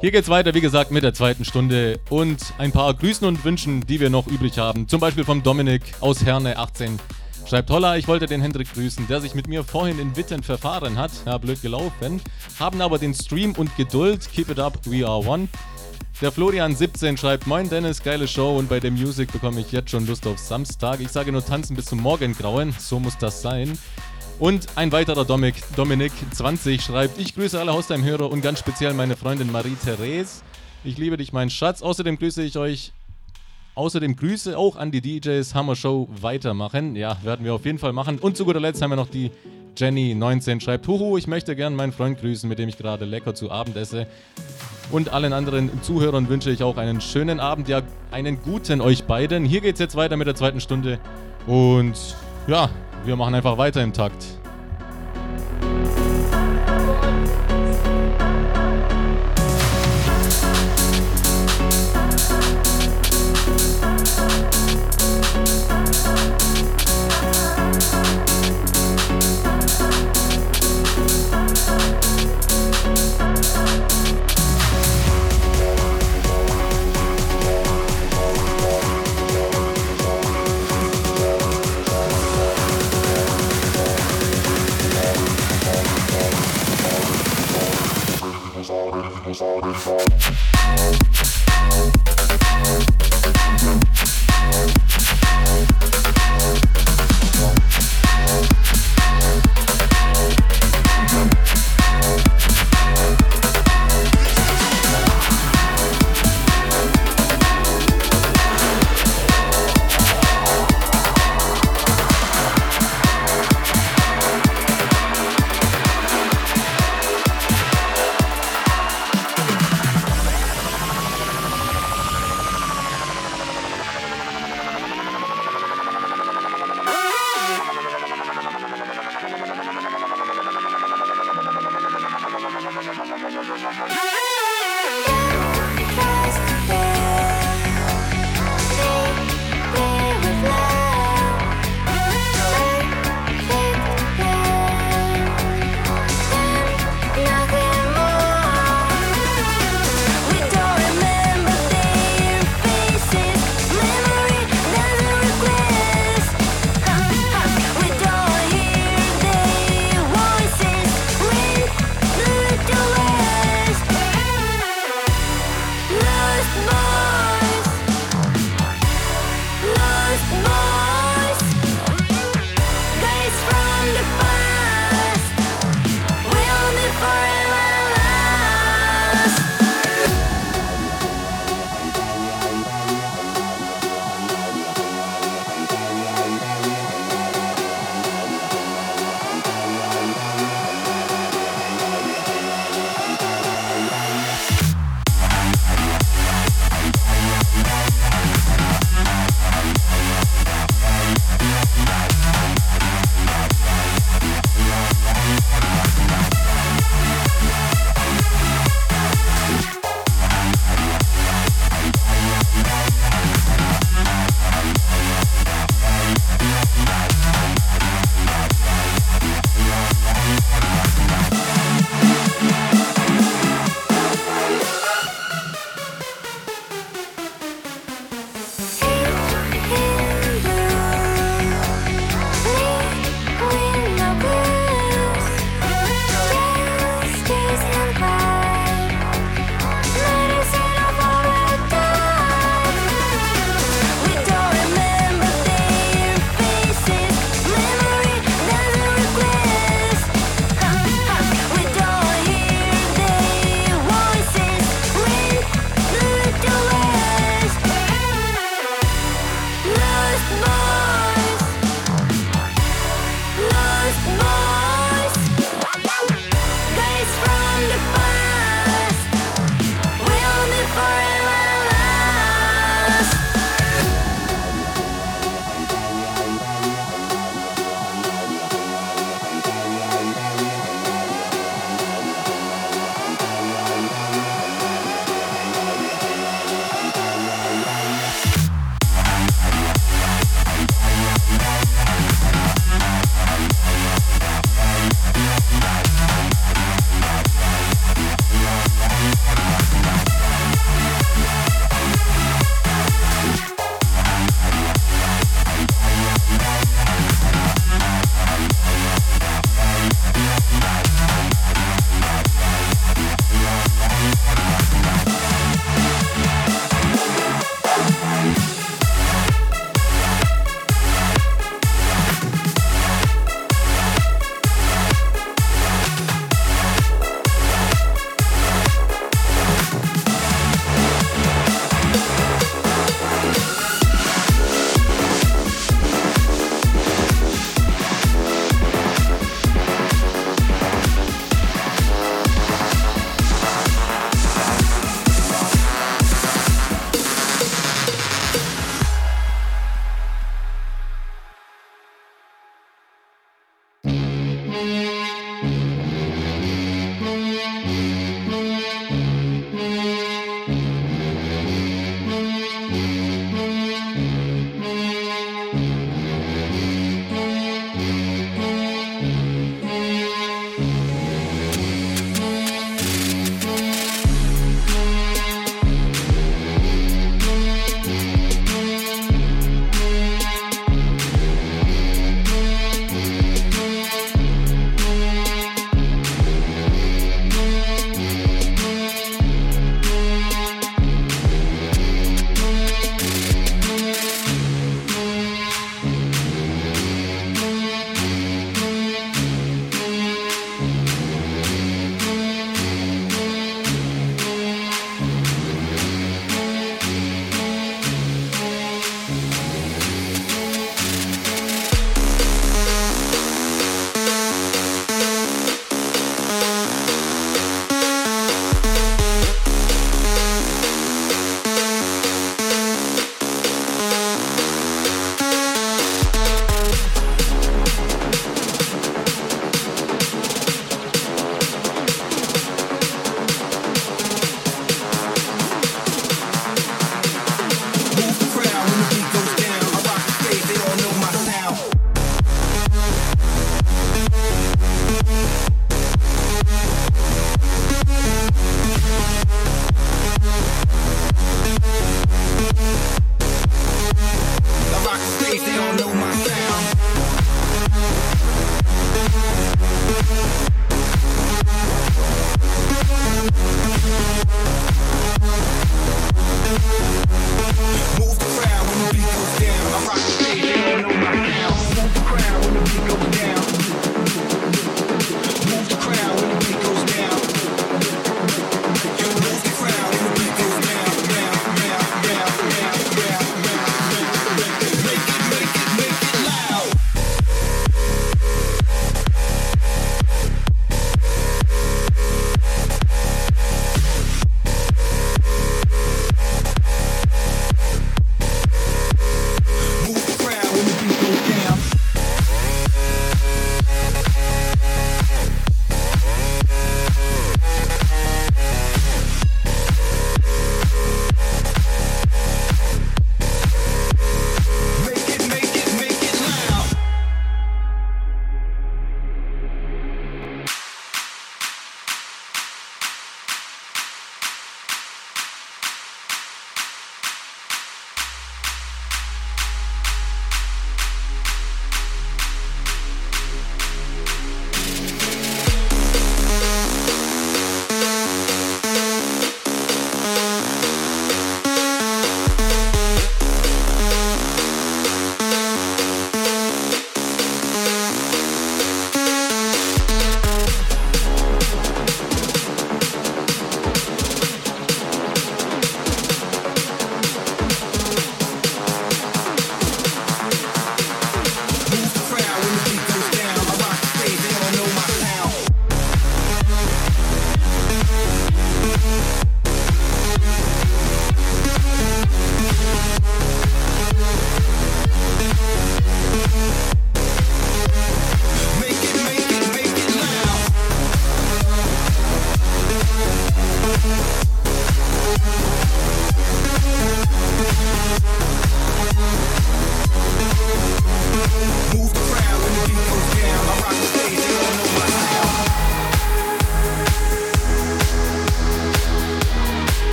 Hier 0.00 0.10
geht's 0.10 0.28
weiter, 0.28 0.54
wie 0.54 0.60
gesagt, 0.60 0.90
mit 0.90 1.04
der 1.04 1.14
zweiten 1.14 1.44
Stunde 1.44 2.00
und 2.10 2.52
ein 2.58 2.72
paar 2.72 2.94
Grüßen 2.94 3.28
und 3.28 3.44
Wünschen, 3.44 3.86
die 3.86 4.00
wir 4.00 4.10
noch 4.10 4.26
übrig 4.26 4.58
haben. 4.58 4.88
Zum 4.88 4.98
Beispiel 4.98 5.24
vom 5.24 5.44
Dominik 5.44 5.82
aus 6.00 6.24
Herne 6.24 6.58
18. 6.58 6.98
Schreibt 7.46 7.70
Holla, 7.70 7.96
ich 7.96 8.08
wollte 8.08 8.26
den 8.26 8.40
Hendrik 8.40 8.72
grüßen, 8.74 9.06
der 9.06 9.20
sich 9.20 9.36
mit 9.36 9.46
mir 9.46 9.62
vorhin 9.62 10.00
in 10.00 10.16
Witten 10.16 10.42
verfahren 10.42 10.98
hat. 10.98 11.12
Ja, 11.26 11.38
blöd 11.38 11.62
gelaufen. 11.62 12.20
Haben 12.58 12.80
aber 12.80 12.98
den 12.98 13.14
Stream 13.14 13.52
und 13.52 13.76
Geduld. 13.76 14.28
Keep 14.32 14.50
it 14.50 14.58
up, 14.58 14.80
we 14.84 15.06
are 15.06 15.24
one. 15.24 15.46
Der 16.22 16.32
Florian17 16.32 17.18
schreibt: 17.18 17.46
Moin 17.46 17.68
Dennis, 17.68 18.02
geile 18.02 18.26
Show 18.26 18.56
und 18.56 18.70
bei 18.70 18.80
der 18.80 18.90
Music 18.90 19.30
bekomme 19.30 19.60
ich 19.60 19.70
jetzt 19.70 19.90
schon 19.90 20.06
Lust 20.06 20.26
auf 20.26 20.38
Samstag. 20.38 21.00
Ich 21.00 21.10
sage 21.10 21.30
nur 21.30 21.44
tanzen 21.44 21.76
bis 21.76 21.84
zum 21.84 22.00
Morgengrauen, 22.00 22.74
so 22.78 22.98
muss 22.98 23.18
das 23.18 23.42
sein. 23.42 23.78
Und 24.38 24.66
ein 24.76 24.92
weiterer 24.92 25.26
Dominik, 25.26 25.56
Dominik20 25.76 26.80
schreibt: 26.80 27.18
Ich 27.18 27.34
grüße 27.34 27.60
alle 27.60 27.74
Haustime-Hörer 27.74 28.30
und 28.30 28.40
ganz 28.40 28.60
speziell 28.60 28.94
meine 28.94 29.14
Freundin 29.14 29.52
Marie-Therese. 29.52 30.40
Ich 30.84 30.96
liebe 30.96 31.18
dich, 31.18 31.34
mein 31.34 31.50
Schatz. 31.50 31.82
Außerdem 31.82 32.18
grüße 32.18 32.42
ich 32.42 32.56
euch. 32.56 32.92
Außerdem 33.74 34.16
Grüße 34.16 34.56
auch 34.56 34.76
an 34.76 34.92
die 34.92 35.02
DJs. 35.02 35.54
Hammer 35.54 35.76
Show 35.76 36.08
weitermachen. 36.22 36.96
Ja, 36.96 37.18
werden 37.24 37.44
wir 37.44 37.52
auf 37.52 37.66
jeden 37.66 37.78
Fall 37.78 37.92
machen. 37.92 38.18
Und 38.20 38.38
zu 38.38 38.46
guter 38.46 38.60
Letzt 38.60 38.80
haben 38.80 38.88
wir 38.88 38.96
noch 38.96 39.10
die 39.10 39.32
Jenny19 39.76 40.62
schreibt: 40.62 40.88
Huhu, 40.88 41.18
ich 41.18 41.26
möchte 41.26 41.54
gern 41.54 41.74
meinen 41.74 41.92
Freund 41.92 42.18
grüßen, 42.18 42.48
mit 42.48 42.58
dem 42.58 42.70
ich 42.70 42.78
gerade 42.78 43.04
lecker 43.04 43.34
zu 43.34 43.50
Abend 43.50 43.76
esse. 43.76 44.06
Und 44.90 45.12
allen 45.12 45.32
anderen 45.32 45.82
Zuhörern 45.82 46.28
wünsche 46.28 46.50
ich 46.50 46.62
auch 46.62 46.76
einen 46.76 47.00
schönen 47.00 47.40
Abend, 47.40 47.68
ja, 47.68 47.82
einen 48.12 48.40
guten 48.40 48.80
euch 48.80 49.04
beiden. 49.04 49.44
Hier 49.44 49.60
geht 49.60 49.74
es 49.74 49.80
jetzt 49.80 49.96
weiter 49.96 50.16
mit 50.16 50.26
der 50.26 50.36
zweiten 50.36 50.60
Stunde. 50.60 50.98
Und 51.46 52.16
ja, 52.46 52.70
wir 53.04 53.16
machen 53.16 53.34
einfach 53.34 53.58
weiter 53.58 53.82
im 53.82 53.92
Takt. 53.92 54.35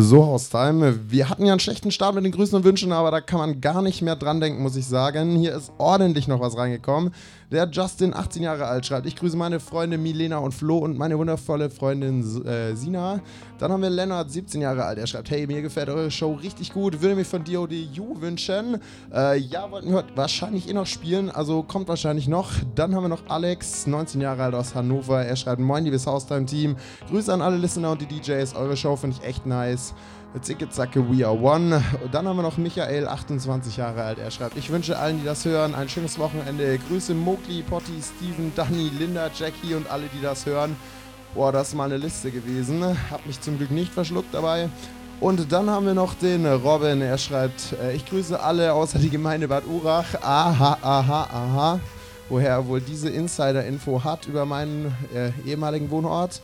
So, 0.00 0.24
Haustime. 0.24 1.10
Wir 1.10 1.28
hatten 1.28 1.44
ja 1.44 1.52
einen 1.52 1.60
schlechten 1.60 1.90
Start 1.90 2.14
mit 2.14 2.24
den 2.24 2.32
Grüßen 2.32 2.56
und 2.56 2.64
Wünschen, 2.64 2.92
aber 2.92 3.10
da 3.10 3.20
kann 3.20 3.38
man 3.38 3.60
gar 3.60 3.82
nicht 3.82 4.00
mehr 4.00 4.16
dran 4.16 4.40
denken, 4.40 4.62
muss 4.62 4.76
ich 4.76 4.86
sagen. 4.86 5.36
Hier 5.36 5.54
ist 5.56 5.72
ordentlich 5.78 6.28
noch 6.28 6.40
was 6.40 6.56
reingekommen. 6.56 7.12
Der 7.50 7.68
Justin, 7.68 8.14
18 8.14 8.42
Jahre 8.42 8.66
alt, 8.66 8.86
schreibt: 8.86 9.06
Ich 9.06 9.16
grüße 9.16 9.36
meine 9.36 9.60
Freunde 9.60 9.98
Milena 9.98 10.38
und 10.38 10.52
Flo 10.52 10.78
und 10.78 10.96
meine 10.96 11.18
wundervolle 11.18 11.68
Freundin 11.68 12.22
äh, 12.46 12.74
Sina. 12.74 13.20
Dann 13.62 13.70
haben 13.70 13.82
wir 13.82 13.90
Lennart, 13.90 14.28
17 14.28 14.60
Jahre 14.60 14.84
alt. 14.84 14.98
Er 14.98 15.06
schreibt: 15.06 15.30
Hey, 15.30 15.46
mir 15.46 15.62
gefällt 15.62 15.88
eure 15.88 16.10
Show 16.10 16.32
richtig 16.32 16.72
gut. 16.72 17.00
Würde 17.00 17.14
mir 17.14 17.24
von 17.24 17.44
DODU 17.44 18.20
wünschen. 18.20 18.80
Äh, 19.14 19.38
ja, 19.38 19.70
wollten 19.70 19.92
wir 19.92 20.02
wahrscheinlich 20.16 20.68
eh 20.68 20.72
noch 20.72 20.86
spielen, 20.86 21.30
also 21.30 21.62
kommt 21.62 21.86
wahrscheinlich 21.86 22.26
noch. 22.26 22.50
Dann 22.74 22.92
haben 22.92 23.04
wir 23.04 23.08
noch 23.08 23.28
Alex, 23.28 23.86
19 23.86 24.20
Jahre 24.20 24.42
alt 24.42 24.56
aus 24.56 24.74
Hannover. 24.74 25.24
Er 25.24 25.36
schreibt: 25.36 25.60
Moin, 25.60 25.84
liebes 25.84 26.08
Haustime-Team. 26.08 26.74
Grüße 27.08 27.32
an 27.32 27.40
alle 27.40 27.56
Listener 27.56 27.92
und 27.92 28.00
die 28.00 28.06
DJs. 28.06 28.56
Eure 28.56 28.76
Show 28.76 28.96
finde 28.96 29.18
ich 29.20 29.28
echt 29.28 29.46
nice. 29.46 29.94
Zicke 30.40 30.68
Zacke, 30.68 31.00
we 31.08 31.24
are 31.24 31.38
one. 31.38 31.80
Und 32.02 32.12
dann 32.12 32.26
haben 32.26 32.38
wir 32.38 32.42
noch 32.42 32.56
Michael, 32.56 33.06
28 33.06 33.76
Jahre 33.76 34.02
alt. 34.02 34.18
Er 34.18 34.32
schreibt, 34.32 34.56
ich 34.56 34.70
wünsche 34.70 34.98
allen, 34.98 35.20
die 35.20 35.24
das 35.24 35.44
hören, 35.44 35.76
ein 35.76 35.88
schönes 35.88 36.18
Wochenende. 36.18 36.78
Grüße 36.88 37.14
Mowgli, 37.14 37.62
Potti, 37.62 38.00
Steven, 38.02 38.50
Danny, 38.56 38.90
Linda, 38.98 39.30
Jackie 39.32 39.74
und 39.74 39.88
alle, 39.88 40.06
die 40.12 40.20
das 40.20 40.46
hören. 40.46 40.74
Boah, 41.34 41.50
das 41.50 41.68
ist 41.68 41.74
mal 41.74 41.84
eine 41.84 41.96
Liste 41.96 42.30
gewesen. 42.30 42.84
Hab 43.10 43.24
mich 43.24 43.40
zum 43.40 43.56
Glück 43.56 43.70
nicht 43.70 43.90
verschluckt 43.90 44.34
dabei. 44.34 44.68
Und 45.18 45.50
dann 45.50 45.70
haben 45.70 45.86
wir 45.86 45.94
noch 45.94 46.12
den 46.12 46.44
Robin. 46.44 47.00
Er 47.00 47.16
schreibt, 47.16 47.72
äh, 47.80 47.94
ich 47.94 48.04
grüße 48.04 48.38
alle 48.38 48.74
außer 48.74 48.98
die 48.98 49.08
Gemeinde 49.08 49.48
Bad 49.48 49.66
Urach. 49.66 50.14
Aha, 50.20 50.76
aha, 50.82 51.22
aha. 51.32 51.80
Woher 52.28 52.50
er 52.50 52.66
wohl 52.66 52.82
diese 52.82 53.08
Insider-Info 53.08 54.04
hat 54.04 54.26
über 54.26 54.44
meinen 54.44 54.94
äh, 55.14 55.30
ehemaligen 55.48 55.90
Wohnort. 55.90 56.42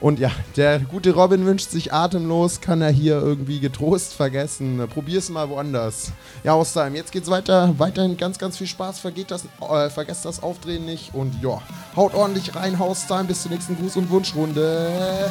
Und 0.00 0.20
ja, 0.20 0.30
der 0.56 0.78
gute 0.78 1.12
Robin 1.12 1.44
wünscht 1.44 1.70
sich 1.70 1.92
atemlos, 1.92 2.60
kann 2.60 2.80
er 2.82 2.90
hier 2.90 3.20
irgendwie 3.20 3.58
getrost 3.58 4.14
vergessen. 4.14 4.80
Probier's 4.92 5.28
mal 5.28 5.48
woanders. 5.48 6.12
Ja, 6.44 6.54
Ostheim, 6.54 6.94
jetzt 6.94 7.10
geht's 7.10 7.28
weiter. 7.28 7.74
Weiterhin 7.78 8.16
ganz, 8.16 8.38
ganz 8.38 8.56
viel 8.56 8.68
Spaß. 8.68 9.00
Vergeht 9.00 9.30
das, 9.32 9.44
äh, 9.60 9.90
vergesst 9.90 10.24
das 10.24 10.42
Aufdrehen 10.42 10.84
nicht. 10.84 11.14
Und 11.14 11.42
ja, 11.42 11.60
haut 11.96 12.14
ordentlich 12.14 12.54
rein, 12.54 12.78
Haustime. 12.78 13.24
Bis 13.24 13.42
zur 13.42 13.50
nächsten 13.50 13.74
Gruß- 13.74 13.98
und 13.98 14.10
Wunschrunde. 14.10 15.30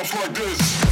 off 0.00 0.14
like 0.14 0.34
this. 0.34 0.83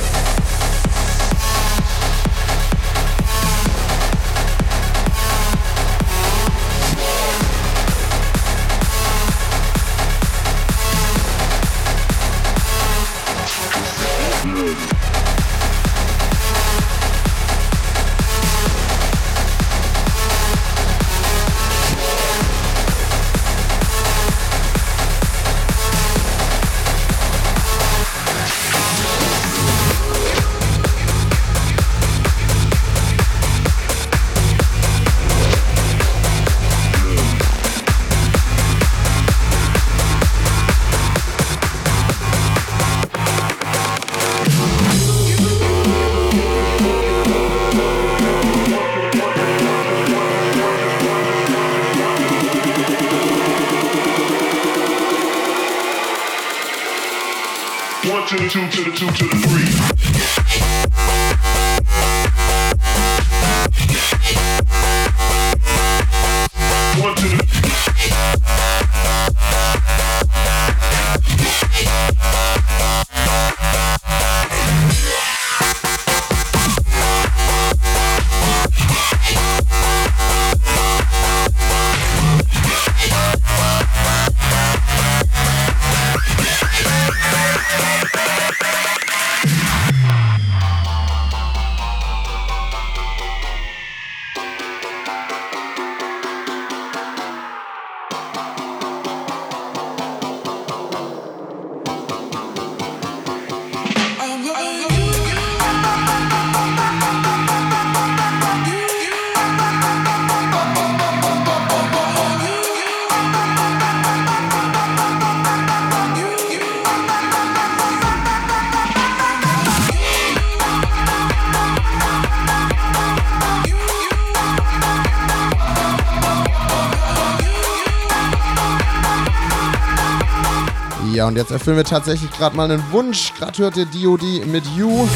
Erfüllen 131.52 131.76
wir 131.76 131.84
tatsächlich 131.84 132.30
gerade 132.30 132.56
mal 132.56 132.70
einen 132.70 132.82
Wunsch. 132.90 133.32
Gerade 133.38 133.58
hört 133.58 133.76
ihr 133.76 133.86
DOD 133.86 134.46
mit 134.46 134.64
You. 134.76 135.06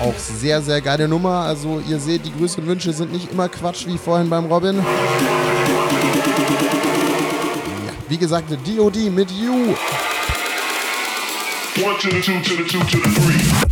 Auch 0.00 0.18
sehr, 0.18 0.62
sehr 0.62 0.80
geile 0.80 1.08
Nummer. 1.08 1.40
Also 1.40 1.82
ihr 1.88 1.98
seht, 1.98 2.24
die 2.24 2.32
größeren 2.32 2.66
Wünsche 2.66 2.92
sind 2.92 3.12
nicht 3.12 3.32
immer 3.32 3.48
Quatsch 3.48 3.86
wie 3.86 3.98
vorhin 3.98 4.30
beim 4.30 4.46
Robin. 4.46 4.76
Ja, 4.76 4.84
wie 8.08 8.18
gesagt, 8.18 8.50
DOD 8.50 9.10
mit 9.10 9.30
You. 9.30 9.74
one 11.82 11.94
two 11.98 12.10
the 12.10 12.22
two 12.22 12.40
to 12.40 12.96
the 12.96 13.10
three. 13.10 13.65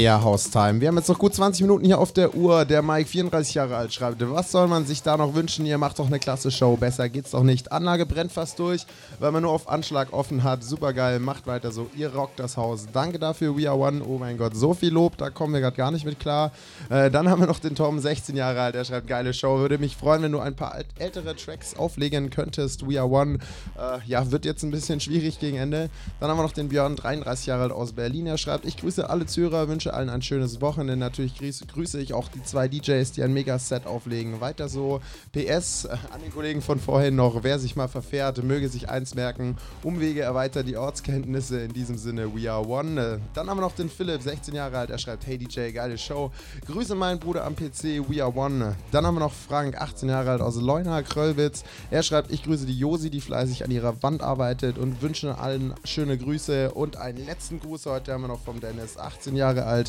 Ja, 0.00 0.22
Haustime. 0.22 0.80
Wir 0.80 0.88
haben 0.88 0.96
jetzt 0.96 1.10
noch 1.10 1.18
gut 1.18 1.34
20 1.34 1.60
Minuten 1.60 1.84
hier 1.84 1.98
auf 1.98 2.10
der 2.10 2.34
Uhr. 2.34 2.64
Der 2.64 2.80
Mike, 2.80 3.06
34 3.06 3.52
Jahre 3.52 3.76
alt, 3.76 3.92
schreibt, 3.92 4.18
was 4.30 4.50
soll 4.50 4.66
man 4.66 4.86
sich 4.86 5.02
da 5.02 5.18
noch 5.18 5.34
wünschen? 5.34 5.66
Ihr 5.66 5.76
macht 5.76 5.98
doch 5.98 6.06
eine 6.06 6.18
klasse 6.18 6.50
Show. 6.50 6.74
Besser 6.78 7.10
geht's 7.10 7.32
doch 7.32 7.42
nicht. 7.42 7.70
Anlage 7.70 8.06
brennt 8.06 8.32
fast 8.32 8.58
durch, 8.58 8.86
weil 9.18 9.30
man 9.30 9.42
nur 9.42 9.52
auf 9.52 9.68
Anschlag 9.68 10.14
offen 10.14 10.42
hat. 10.42 10.64
Super 10.64 10.94
geil, 10.94 11.20
macht 11.20 11.46
weiter 11.46 11.70
so. 11.70 11.90
Ihr 11.94 12.14
rockt 12.14 12.40
das 12.40 12.56
Haus. 12.56 12.86
Danke 12.90 13.18
dafür, 13.18 13.58
We 13.58 13.68
Are 13.68 13.78
One. 13.78 14.02
Oh 14.02 14.16
mein 14.16 14.38
Gott, 14.38 14.56
so 14.56 14.72
viel 14.72 14.88
Lob, 14.88 15.18
da 15.18 15.28
kommen 15.28 15.52
wir 15.52 15.60
gerade 15.60 15.76
gar 15.76 15.90
nicht 15.90 16.06
mit 16.06 16.18
klar. 16.18 16.52
Äh, 16.88 17.10
dann 17.10 17.28
haben 17.28 17.40
wir 17.40 17.46
noch 17.46 17.58
den 17.58 17.74
Tom, 17.74 17.98
16 17.98 18.34
Jahre 18.34 18.62
alt. 18.62 18.76
Der 18.76 18.86
schreibt, 18.86 19.06
geile 19.06 19.34
Show. 19.34 19.58
Würde 19.58 19.76
mich 19.76 19.98
freuen, 19.98 20.22
wenn 20.22 20.32
du 20.32 20.38
ein 20.38 20.56
paar 20.56 20.78
ältere 20.98 21.36
Tracks 21.36 21.76
auflegen 21.76 22.30
könntest. 22.30 22.88
We 22.88 22.98
Are 22.98 23.10
One. 23.10 23.34
Äh, 23.78 23.98
ja, 24.06 24.30
wird 24.30 24.46
jetzt 24.46 24.62
ein 24.62 24.70
bisschen 24.70 24.98
schwierig 24.98 25.40
gegen 25.40 25.58
Ende. 25.58 25.90
Dann 26.20 26.30
haben 26.30 26.38
wir 26.38 26.42
noch 26.42 26.52
den 26.52 26.70
Björn, 26.70 26.96
33 26.96 27.44
Jahre 27.44 27.64
alt 27.64 27.72
aus 27.72 27.92
Berlin. 27.92 28.26
Er 28.26 28.38
schreibt, 28.38 28.64
ich 28.64 28.78
grüße 28.78 29.10
alle 29.10 29.26
Zuhörer, 29.26 29.68
wünsche 29.68 29.89
allen 29.90 30.08
ein 30.08 30.22
schönes 30.22 30.60
Wochenende. 30.60 30.96
Natürlich 30.96 31.34
grüße, 31.36 32.00
ich 32.00 32.14
auch 32.14 32.28
die 32.28 32.42
zwei 32.42 32.68
DJs, 32.68 33.12
die 33.12 33.22
ein 33.22 33.32
Mega-Set 33.32 33.86
auflegen. 33.86 34.40
Weiter 34.40 34.68
so. 34.68 35.00
PS 35.32 35.84
äh, 35.84 35.96
an 36.12 36.20
den 36.22 36.32
Kollegen 36.32 36.62
von 36.62 36.78
vorhin 36.78 37.16
noch, 37.16 37.42
wer 37.42 37.58
sich 37.58 37.76
mal 37.76 37.88
verfährt, 37.88 38.42
möge 38.42 38.68
sich 38.68 38.88
eins 38.88 39.14
merken. 39.14 39.56
Umwege 39.82 40.22
erweitert 40.22 40.66
die 40.68 40.76
Ortskenntnisse. 40.76 41.60
In 41.60 41.72
diesem 41.72 41.98
Sinne, 41.98 42.34
we 42.34 42.50
are 42.50 42.66
one. 42.66 43.00
Äh, 43.00 43.18
dann 43.34 43.48
haben 43.48 43.58
wir 43.58 43.62
noch 43.62 43.74
den 43.74 43.88
Philipp, 43.88 44.22
16 44.22 44.54
Jahre 44.54 44.78
alt. 44.78 44.90
Er 44.90 44.98
schreibt, 44.98 45.26
hey 45.26 45.38
DJ, 45.38 45.70
geile 45.72 45.98
Show. 45.98 46.30
Grüße 46.66 46.94
meinen 46.94 47.18
Bruder 47.18 47.44
am 47.44 47.56
PC, 47.56 48.08
we 48.08 48.22
are 48.22 48.34
one. 48.34 48.76
Dann 48.90 49.06
haben 49.06 49.14
wir 49.14 49.20
noch 49.20 49.32
Frank, 49.32 49.76
18 49.76 50.08
Jahre 50.08 50.30
alt 50.30 50.40
aus 50.40 50.56
Leuna, 50.56 51.02
Kröllwitz. 51.02 51.64
Er 51.90 52.02
schreibt, 52.02 52.30
ich 52.30 52.42
grüße 52.42 52.66
die 52.66 52.78
Josi, 52.78 53.10
die 53.10 53.20
fleißig 53.20 53.64
an 53.64 53.70
ihrer 53.70 54.02
Wand 54.02 54.22
arbeitet 54.22 54.78
und 54.78 55.02
wünsche 55.02 55.38
allen 55.38 55.74
schöne 55.84 56.18
Grüße. 56.18 56.72
Und 56.72 56.96
einen 56.96 57.24
letzten 57.24 57.60
Gruß 57.60 57.86
heute 57.86 58.12
haben 58.12 58.22
wir 58.22 58.28
noch 58.28 58.40
vom 58.40 58.60
Dennis, 58.60 58.98
18 58.98 59.36
Jahre 59.36 59.64
alt. 59.64 59.79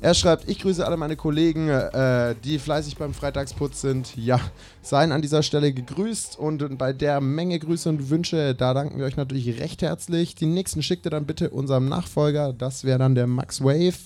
Er 0.00 0.14
schreibt, 0.14 0.48
ich 0.48 0.60
grüße 0.60 0.84
alle 0.84 0.96
meine 0.96 1.16
Kollegen, 1.16 1.68
äh, 1.68 2.34
die 2.42 2.58
fleißig 2.58 2.96
beim 2.96 3.12
Freitagsputz 3.12 3.82
sind. 3.82 4.16
Ja, 4.16 4.40
seien 4.82 5.12
an 5.12 5.20
dieser 5.20 5.42
Stelle 5.42 5.72
gegrüßt 5.72 6.38
und 6.38 6.78
bei 6.78 6.92
der 6.92 7.20
Menge 7.20 7.58
Grüße 7.58 7.88
und 7.88 8.08
Wünsche, 8.08 8.54
da 8.54 8.72
danken 8.72 8.98
wir 8.98 9.04
euch 9.04 9.16
natürlich 9.16 9.60
recht 9.60 9.82
herzlich. 9.82 10.34
Die 10.34 10.46
nächsten 10.46 10.82
schickt 10.82 11.06
ihr 11.06 11.10
dann 11.10 11.26
bitte 11.26 11.50
unserem 11.50 11.88
Nachfolger, 11.88 12.52
das 12.52 12.84
wäre 12.84 12.98
dann 12.98 13.14
der 13.14 13.26
Max 13.26 13.62
Wave. 13.62 13.98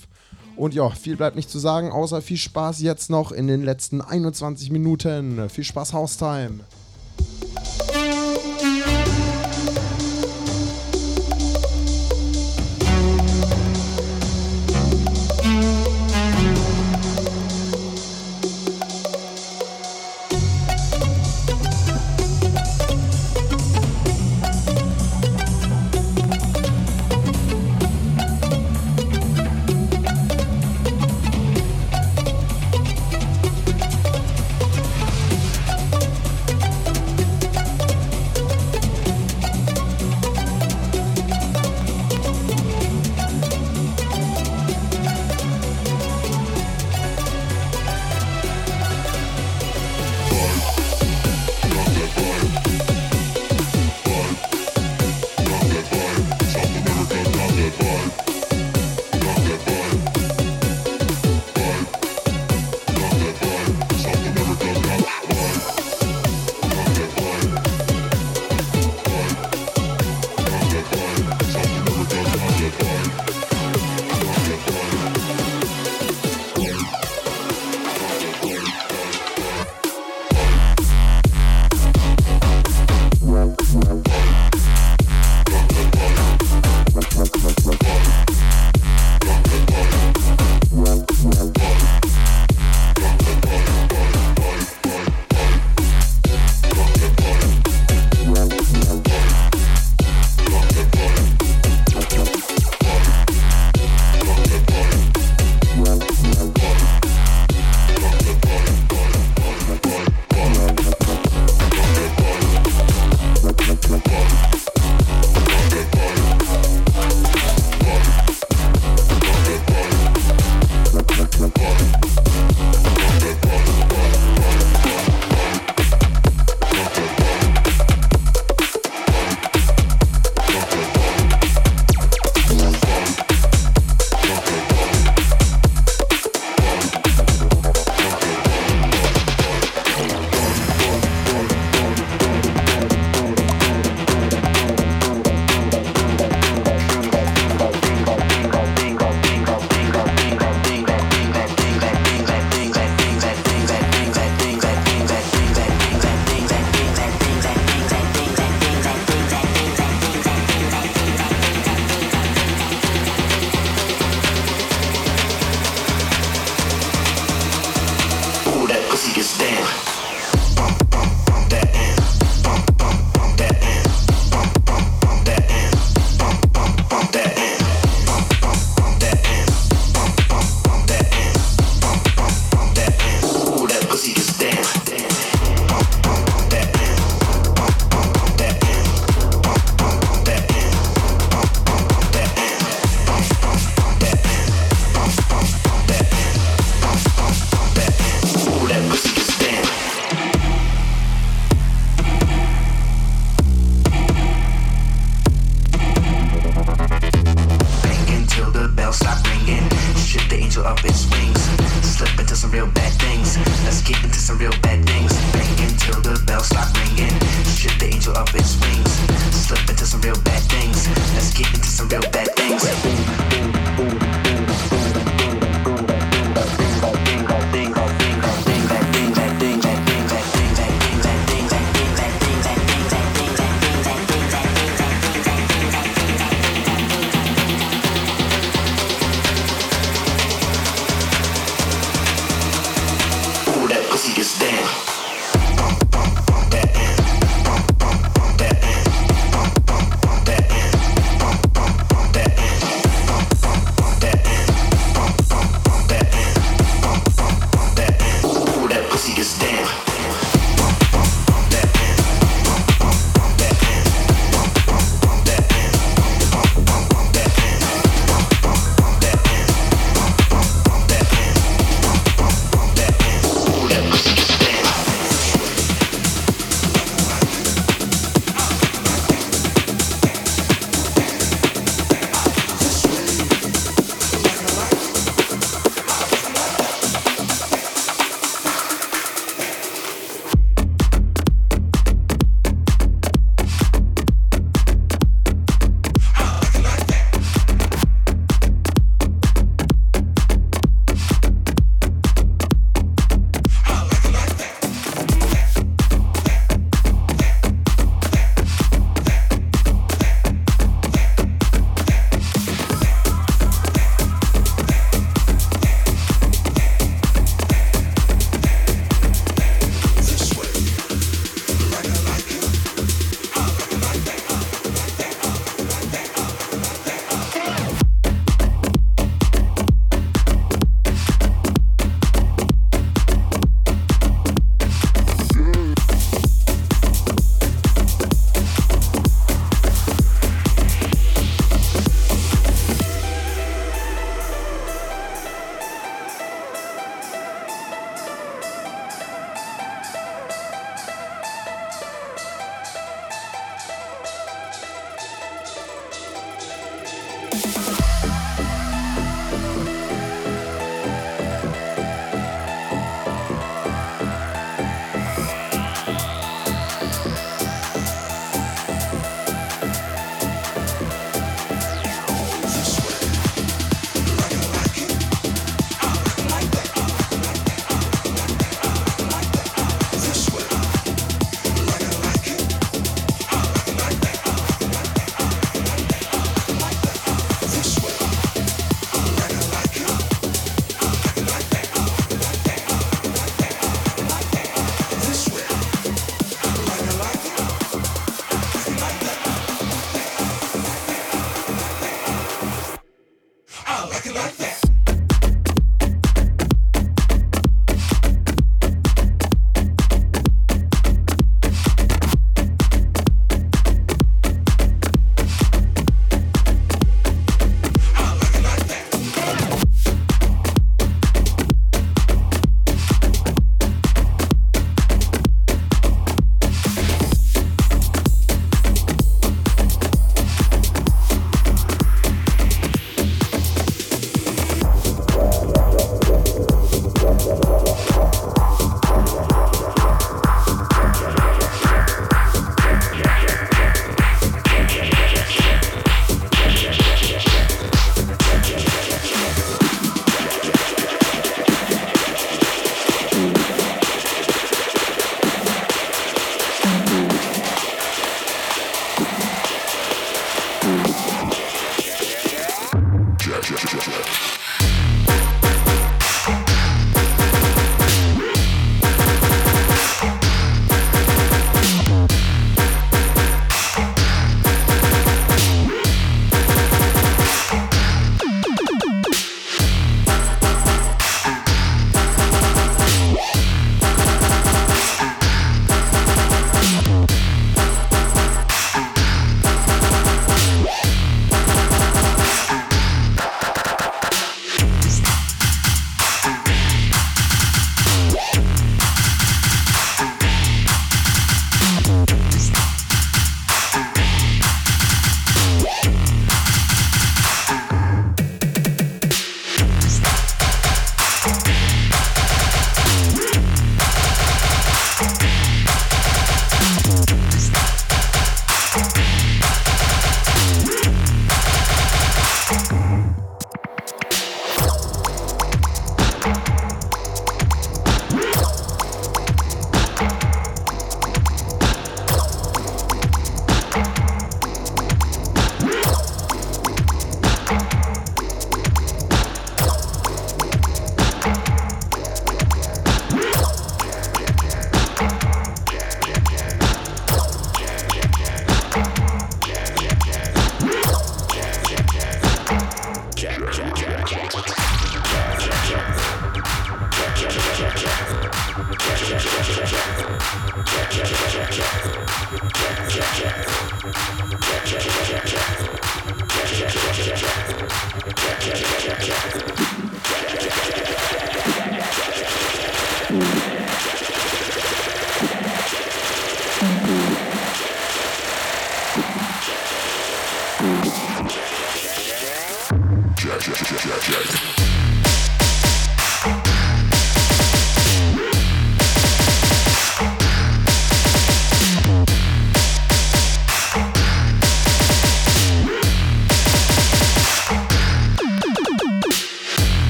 Und 0.57 0.75
ja, 0.75 0.89
viel 0.91 1.17
bleibt 1.17 1.37
nicht 1.37 1.51
zu 1.51 1.59
sagen, 1.59 1.91
außer 1.91 2.23
viel 2.23 2.37
Spaß 2.37 2.81
jetzt 2.81 3.11
noch 3.11 3.33
in 3.33 3.47
den 3.47 3.65
letzten 3.65 4.01
21 4.01 4.71
Minuten. 4.71 5.49
Viel 5.49 5.65
Spaß, 5.65 5.93
Haustime. 5.93 6.61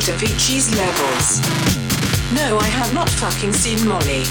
Least 0.00 0.22
it's 0.22 0.22
Avicii's 0.22 0.76
levels. 0.76 1.40
No, 2.34 2.58
I 2.58 2.68
have 2.68 2.94
not 2.94 3.08
fucking 3.08 3.52
seen 3.52 3.86
Molly. 3.86 4.24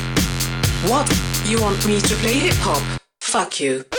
What? 0.89 1.07
You 1.45 1.61
want 1.61 1.85
me 1.85 1.99
to 2.01 2.15
play 2.15 2.33
hip 2.33 2.55
hop? 2.55 3.01
Fuck 3.21 3.59
you. 3.59 3.98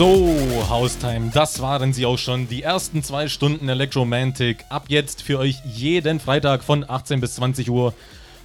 So, 0.00 0.34
Haustime, 0.70 1.30
das 1.30 1.60
waren 1.60 1.92
sie 1.92 2.06
auch 2.06 2.16
schon. 2.16 2.48
Die 2.48 2.62
ersten 2.62 3.02
zwei 3.02 3.28
Stunden 3.28 3.68
Electromantic. 3.68 4.64
Ab 4.70 4.86
jetzt 4.88 5.20
für 5.20 5.38
euch 5.38 5.56
jeden 5.66 6.20
Freitag 6.20 6.64
von 6.64 6.88
18 6.88 7.20
bis 7.20 7.34
20 7.34 7.68
Uhr. 7.68 7.92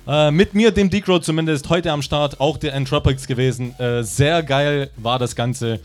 Äh, 0.05 0.31
mit 0.31 0.53
mir, 0.53 0.71
dem 0.71 0.89
Decro 0.89 1.19
zumindest, 1.19 1.69
heute 1.69 1.93
am 1.93 2.01
Start, 2.01 2.41
auch 2.41 2.57
der 2.57 2.73
Entropics 2.73 3.25
gewesen. 3.25 3.73
Äh, 3.79 4.03
sehr 4.03 4.43
geil 4.43 4.89
war 4.97 5.17
das 5.17 5.37
Ganze. 5.37 5.79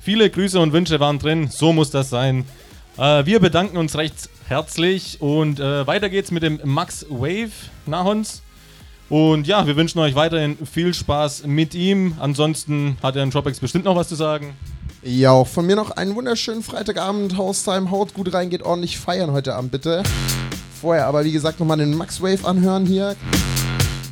Viele 0.00 0.28
Grüße 0.28 0.58
und 0.58 0.72
Wünsche 0.72 0.98
waren 0.98 1.20
drin, 1.20 1.46
so 1.48 1.72
muss 1.72 1.92
das 1.92 2.10
sein. 2.10 2.44
Äh, 2.98 3.24
wir 3.24 3.38
bedanken 3.38 3.76
uns 3.76 3.96
recht 3.96 4.28
herzlich 4.48 5.20
und 5.20 5.60
äh, 5.60 5.86
weiter 5.86 6.10
geht's 6.10 6.32
mit 6.32 6.42
dem 6.42 6.58
Max 6.64 7.06
Wave 7.08 7.52
nach 7.86 8.06
uns. 8.06 8.42
Und 9.08 9.46
ja, 9.46 9.68
wir 9.68 9.76
wünschen 9.76 10.00
euch 10.00 10.16
weiterhin 10.16 10.58
viel 10.66 10.92
Spaß 10.92 11.46
mit 11.46 11.76
ihm. 11.76 12.16
Ansonsten 12.18 12.96
hat 13.04 13.14
der 13.14 13.22
Entropics 13.22 13.60
bestimmt 13.60 13.84
noch 13.84 13.94
was 13.94 14.08
zu 14.08 14.16
sagen. 14.16 14.56
Ja, 15.04 15.32
auch 15.32 15.48
von 15.48 15.66
mir 15.66 15.74
noch 15.74 15.90
einen 15.90 16.14
wunderschönen 16.14 16.62
Freitagabend. 16.62 17.36
Haustime, 17.36 17.90
haut 17.90 18.14
gut 18.14 18.32
rein, 18.32 18.50
geht 18.50 18.62
ordentlich 18.62 18.98
feiern 18.98 19.32
heute 19.32 19.54
Abend, 19.56 19.72
bitte. 19.72 20.04
Vorher 20.80 21.06
aber, 21.06 21.24
wie 21.24 21.32
gesagt, 21.32 21.58
nochmal 21.58 21.78
den 21.78 21.96
Max 21.96 22.22
Wave 22.22 22.46
anhören 22.46 22.86
hier. 22.86 23.16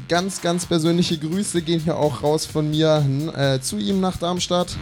Ganz, 0.09 0.41
ganz 0.41 0.67
persönliche 0.67 1.17
Grüße 1.17 1.63
gehen 1.63 1.79
hier 1.79 1.97
auch 1.97 2.25
raus 2.25 2.45
von 2.45 2.69
mir 2.69 3.05
äh, 3.37 3.61
zu 3.61 3.79
ihm 3.79 4.01
nach 4.01 4.17
Darmstadt. 4.17 4.77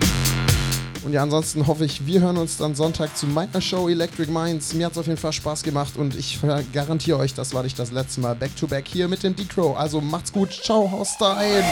Und 1.04 1.12
ja, 1.12 1.22
ansonsten 1.22 1.66
hoffe 1.66 1.84
ich, 1.84 2.06
wir 2.06 2.20
hören 2.20 2.38
uns 2.38 2.56
dann 2.56 2.74
Sonntag 2.74 3.14
zu 3.14 3.26
meiner 3.26 3.60
Show 3.60 3.88
Electric 3.90 4.30
Minds. 4.30 4.72
Mir 4.72 4.86
hat 4.86 4.92
es 4.92 4.98
auf 4.98 5.06
jeden 5.06 5.18
Fall 5.18 5.34
Spaß 5.34 5.62
gemacht 5.62 5.98
und 5.98 6.16
ich 6.16 6.40
garantiere 6.72 7.18
euch, 7.18 7.34
das 7.34 7.52
war 7.52 7.62
nicht 7.62 7.78
das 7.78 7.92
letzte 7.92 8.22
Mal. 8.22 8.34
Back 8.34 8.56
to 8.56 8.66
back 8.66 8.88
hier 8.88 9.08
mit 9.08 9.22
dem 9.22 9.36
D-Crow. 9.36 9.76
Also 9.76 10.00
macht's 10.00 10.32
gut. 10.32 10.52
Ciao, 10.52 10.90
Haustime. 10.90 11.64